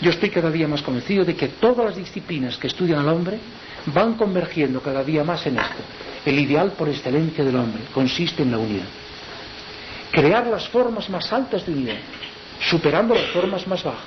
[0.00, 3.38] Yo estoy cada día más convencido de que todas las disciplinas que estudian al hombre
[3.86, 5.82] van convergiendo cada día más en esto.
[6.24, 9.01] El ideal por excelencia del hombre consiste en la unidad.
[10.12, 11.98] Crear las formas más altas de unidad
[12.60, 14.04] superando las formas más bajas.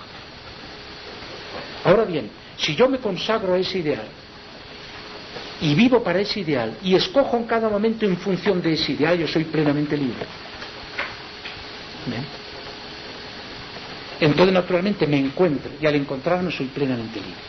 [1.84, 4.08] Ahora bien, si yo me consagro a ese ideal
[5.62, 9.18] y vivo para ese ideal y escojo en cada momento en función de ese ideal,
[9.18, 10.26] yo soy plenamente libre.
[14.20, 17.42] Entonces, naturalmente, me encuentro y al encontrarme soy plenamente libre.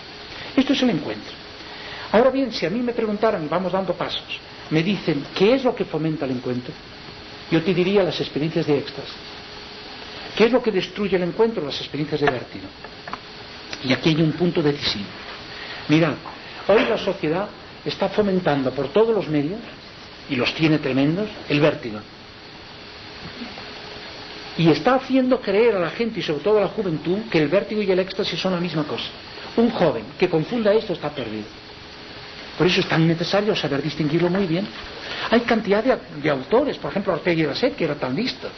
[0.57, 1.33] Esto es el encuentro.
[2.13, 4.41] Ahora bien, si a mí me preguntaran, y vamos dando pasos,
[4.71, 6.73] me dicen, ¿qué es lo que fomenta el encuentro?
[7.51, 9.15] Yo te diría las experiencias de éxtasis.
[10.37, 11.65] ¿Qué es lo que destruye el encuentro?
[11.65, 12.67] Las experiencias de vértigo.
[13.85, 15.07] Y aquí hay un punto decisivo.
[15.89, 16.15] Mirad,
[16.69, 17.49] hoy la sociedad
[17.85, 19.61] está fomentando por todos los medios,
[20.29, 22.01] y los tiene tremendos, el vértigo.
[24.59, 27.49] Y está haciendo creer a la gente y sobre todo a la juventud que el
[27.49, 29.05] vértigo y el éxtasis son la misma cosa.
[29.57, 31.45] Un joven que confunda esto está perdido.
[32.57, 34.67] Por eso es tan necesario saber distinguirlo muy bien.
[35.31, 38.49] Hay cantidad de, autores, por ejemplo Ortega y Gasset, que era tan listo,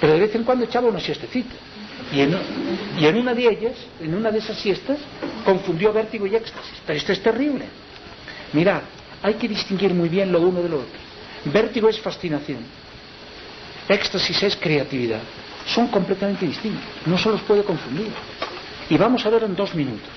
[0.00, 1.54] pero de vez en cuando echaba una siestecita.
[2.12, 4.98] Y en, una de ellas, en una de esas siestas,
[5.44, 6.80] confundió vértigo y éxtasis.
[6.86, 7.66] Pero esto es terrible.
[8.52, 8.82] Mirad,
[9.22, 10.98] hay que distinguir muy bien lo uno de lo otro.
[11.46, 12.60] Vértigo es fascinación.
[13.88, 15.20] Éxtasis es creatividad.
[15.66, 16.84] Son completamente distintos.
[17.04, 18.12] No se los puede confundir.
[18.88, 20.08] Y vamos a ver en dos minutos.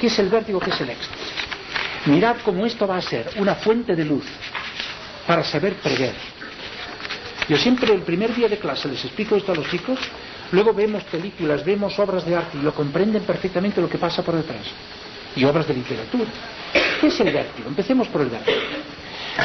[0.00, 0.60] ¿Qué es el vértigo?
[0.60, 1.32] ¿Qué es el éxtasis?
[2.06, 4.24] Mirad cómo esto va a ser una fuente de luz
[5.26, 6.14] para saber prever
[7.48, 9.98] yo siempre el primer día de clase les explico esto a los chicos,
[10.50, 14.34] luego vemos películas, vemos obras de arte y lo comprenden perfectamente lo que pasa por
[14.34, 14.64] detrás.
[15.36, 16.30] Y obras de literatura.
[17.00, 17.68] ¿Qué es el vértigo?
[17.68, 18.56] Empecemos por el vértigo.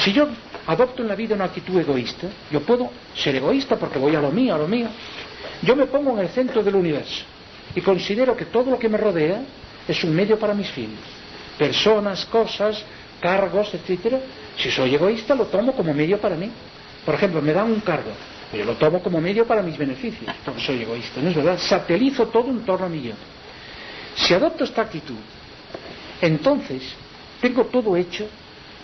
[0.03, 0.29] Si yo
[0.67, 4.31] adopto en la vida una actitud egoísta, yo puedo ser egoísta porque voy a lo
[4.31, 4.87] mío, a lo mío.
[5.61, 7.25] Yo me pongo en el centro del universo
[7.75, 9.41] y considero que todo lo que me rodea
[9.85, 10.99] es un medio para mis fines.
[11.57, 12.81] Personas, cosas,
[13.19, 14.15] cargos, etc.
[14.57, 16.49] Si soy egoísta, lo tomo como medio para mí.
[17.05, 18.11] Por ejemplo, me dan un cargo,
[18.53, 21.57] yo lo tomo como medio para mis beneficios, soy egoísta, ¿no es verdad?
[21.57, 23.13] Satelizo todo en torno a mí yo.
[24.15, 25.15] Si adopto esta actitud,
[26.21, 26.83] entonces
[27.41, 28.27] tengo todo hecho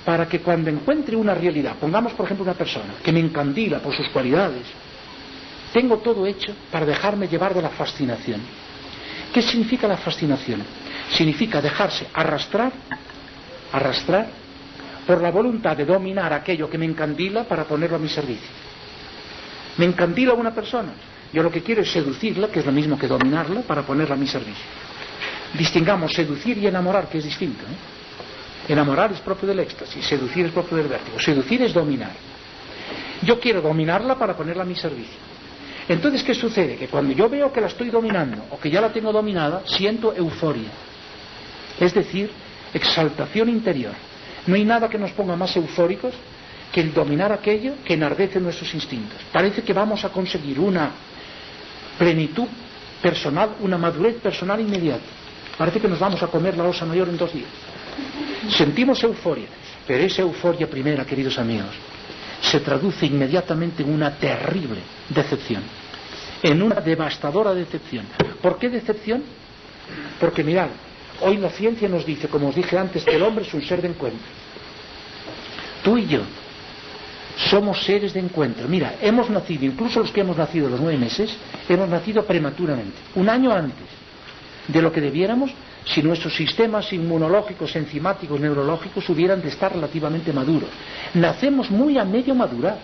[0.05, 3.93] para que cuando encuentre una realidad, pongamos por ejemplo una persona que me encandila por
[3.93, 4.63] sus cualidades,
[5.73, 8.41] tengo todo hecho para dejarme llevar de la fascinación.
[9.33, 10.63] ¿Qué significa la fascinación?
[11.11, 12.71] Significa dejarse arrastrar,
[13.71, 14.27] arrastrar
[15.05, 18.49] por la voluntad de dominar aquello que me encandila para ponerlo a mi servicio.
[19.77, 20.93] Me encandila una persona.
[21.31, 24.17] Yo lo que quiero es seducirla, que es lo mismo que dominarla, para ponerla a
[24.17, 24.63] mi servicio.
[25.53, 27.63] Distingamos seducir y enamorar, que es distinto.
[27.65, 28.71] ¿eh?
[28.73, 31.19] Enamorar es propio del éxtasis, seducir es propio del vértigo.
[31.19, 32.11] Seducir es dominar.
[33.21, 35.17] Yo quiero dominarla para ponerla a mi servicio.
[35.87, 36.77] Entonces, ¿qué sucede?
[36.77, 40.15] Que cuando yo veo que la estoy dominando o que ya la tengo dominada, siento
[40.15, 40.69] euforia.
[41.79, 42.31] Es decir,
[42.75, 43.93] exaltación interior.
[44.47, 46.13] No hay nada que nos ponga más eufóricos
[46.71, 49.17] que el dominar aquello que enardece nuestros instintos.
[49.31, 50.91] Parece que vamos a conseguir una
[51.97, 52.47] plenitud
[53.01, 55.05] personal, una madurez personal inmediata.
[55.57, 57.49] Parece que nos vamos a comer la osa mayor en dos días.
[58.49, 59.47] Sentimos euforia,
[59.87, 61.71] pero esa euforia primera, queridos amigos,
[62.41, 65.63] se traduce inmediatamente en una terrible decepción,
[66.43, 68.05] en una devastadora decepción.
[68.41, 69.23] ¿Por qué decepción?
[70.19, 70.67] Porque mirad,
[71.21, 73.81] Hoy la ciencia nos dice, como os dije antes, que el hombre es un ser
[73.81, 74.27] de encuentro.
[75.83, 76.21] Tú y yo
[77.49, 78.67] somos seres de encuentro.
[78.67, 81.35] Mira, hemos nacido, incluso los que hemos nacido los nueve meses,
[81.67, 83.87] hemos nacido prematuramente, un año antes.
[84.67, 85.51] de lo que debiéramos
[85.85, 90.69] si nuestros sistemas inmunológicos, enzimáticos, neurológicos hubieran de estar relativamente maduros.
[91.13, 92.79] Nacemos muy a medio madurar.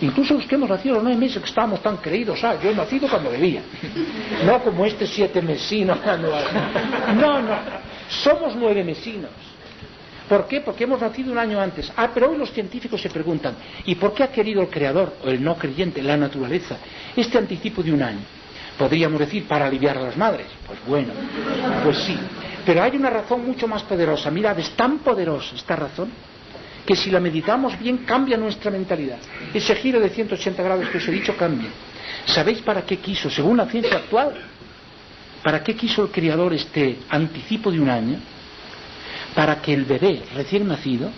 [0.00, 2.74] Incluso los que hemos nacido los nueve meses que estábamos tan creídos, ah, yo he
[2.74, 3.62] nacido cuando bebía.
[4.44, 5.96] No como este siete mesino.
[7.14, 7.58] No, no.
[8.08, 9.30] Somos nueve mesinos.
[10.28, 10.60] ¿Por qué?
[10.60, 11.90] Porque hemos nacido un año antes.
[11.96, 15.28] Ah, pero hoy los científicos se preguntan, ¿y por qué ha querido el creador, o
[15.28, 16.76] el no creyente, la naturaleza,
[17.14, 18.20] este anticipo de un año?
[18.76, 20.46] Podríamos decir para aliviar a las madres.
[20.66, 21.12] Pues bueno,
[21.84, 22.18] pues sí.
[22.66, 24.30] Pero hay una razón mucho más poderosa.
[24.30, 26.10] Mirad, es tan poderosa esta razón
[26.86, 29.18] que si la meditamos bien cambia nuestra mentalidad.
[29.52, 31.68] Ese giro de 180 grados que os he dicho cambia.
[32.26, 34.34] ¿Sabéis para qué quiso, según la ciencia actual,
[35.42, 38.18] para qué quiso el Creador este anticipo de un año?
[39.34, 41.10] Para que el bebé recién nacido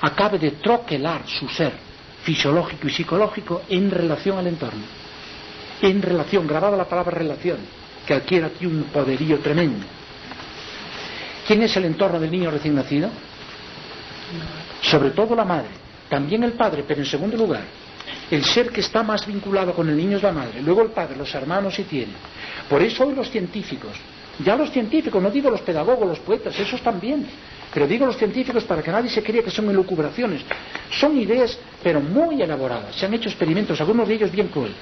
[0.00, 1.72] acabe de troquelar su ser
[2.22, 4.82] fisiológico y psicológico en relación al entorno.
[5.82, 7.58] En relación, grabada la palabra relación,
[8.06, 9.86] que adquiere aquí un poderío tremendo.
[11.46, 13.10] ¿Quién es el entorno del niño recién nacido?
[14.82, 15.70] Sobre todo la madre,
[16.08, 17.62] también el padre, pero en segundo lugar,
[18.30, 21.16] el ser que está más vinculado con el niño es la madre, luego el padre,
[21.16, 22.12] los hermanos y tiene.
[22.68, 23.92] Por eso hoy los científicos,
[24.44, 27.26] ya los científicos, no digo los pedagogos, los poetas, esos también,
[27.72, 30.42] pero digo los científicos para que nadie se crea que son elucubraciones,
[30.90, 34.76] son ideas pero muy elaboradas, se han hecho experimentos, algunos de ellos bien crueles.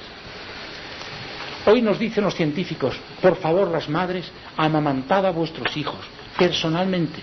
[1.65, 5.99] Hoy nos dicen los científicos, por favor las madres, amamantad a vuestros hijos,
[6.37, 7.19] personalmente,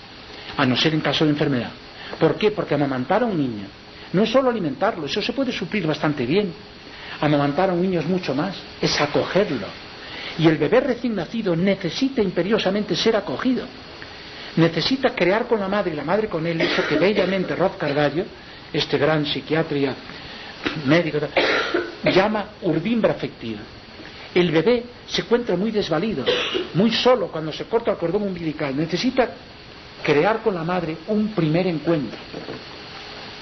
[0.57, 1.71] a no ser en caso de enfermedad.
[2.19, 2.51] ¿Por qué?
[2.51, 3.67] Porque amamantar a un niño
[4.13, 6.53] no es solo alimentarlo, eso se puede suplir bastante bien.
[7.21, 9.67] Amamantar a un niño es mucho más, es acogerlo.
[10.39, 13.67] Y el bebé recién nacido necesita imperiosamente ser acogido.
[14.57, 18.25] Necesita crear con la madre y la madre con él eso que bellamente Rob Cargallo,
[18.73, 19.95] este gran psiquiatra
[20.87, 21.19] médico,
[22.05, 23.61] llama urbimbra afectiva.
[24.35, 26.25] El bebé se encuentra muy desvalido,
[26.75, 28.77] muy solo cuando se corta el cordón umbilical.
[28.77, 29.31] Necesita
[30.07, 32.17] crear con la madre un primer encuentro,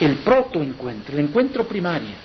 [0.00, 2.16] el protoencuentro, el encuentro primario.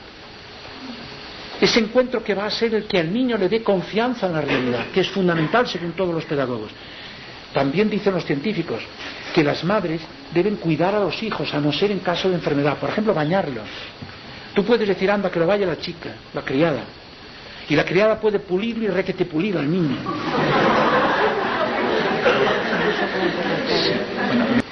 [1.59, 4.39] Ese encuentro que va a ser el que al niño le dé confianza en la
[4.39, 6.71] realidad, que es fundamental según todos los pedagogos.
[7.53, 8.81] También dicen los científicos
[9.35, 9.99] que las madres
[10.33, 12.77] deben cuidar a los hijos, a no ser en caso de enfermedad.
[12.77, 13.67] Por ejemplo, bañarlos.
[14.53, 16.83] Tú puedes decir, anda, que lo vaya la chica, la criada.
[17.67, 19.97] Y la criada puede pulirlo y requete pulir al niño.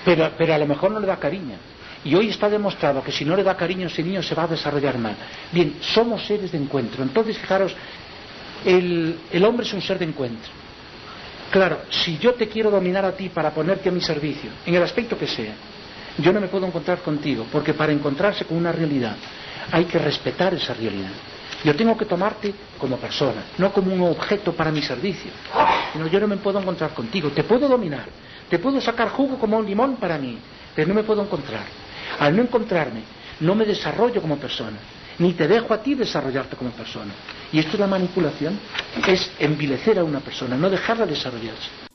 [0.05, 1.55] Pero, pero a lo mejor no le da cariño.
[2.03, 4.47] Y hoy está demostrado que si no le da cariño ese niño se va a
[4.47, 5.15] desarrollar mal.
[5.51, 7.03] Bien, somos seres de encuentro.
[7.03, 7.75] Entonces, fijaros,
[8.65, 10.51] el, el hombre es un ser de encuentro.
[11.51, 14.83] Claro, si yo te quiero dominar a ti para ponerte a mi servicio, en el
[14.83, 15.53] aspecto que sea,
[16.17, 19.15] yo no me puedo encontrar contigo, porque para encontrarse con una realidad
[19.71, 21.11] hay que respetar esa realidad.
[21.63, 25.31] Yo tengo que tomarte como persona, no como un objeto para mi servicio.
[25.95, 27.29] No, yo no me puedo encontrar contigo.
[27.31, 28.05] Te puedo dominar,
[28.49, 30.37] te puedo sacar jugo como un limón para mí,
[30.75, 31.65] pero no me puedo encontrar.
[32.19, 33.01] Al no encontrarme,
[33.39, 34.77] no me desarrollo como persona,
[35.19, 37.13] ni te dejo a ti desarrollarte como persona.
[37.51, 38.59] Y esto es la manipulación,
[39.07, 41.86] es envilecer a una persona, no dejarla desarrollarse.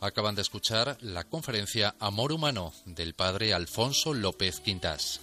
[0.00, 5.20] Acaban de escuchar la conferencia Amor Humano del padre Alfonso López Quintas.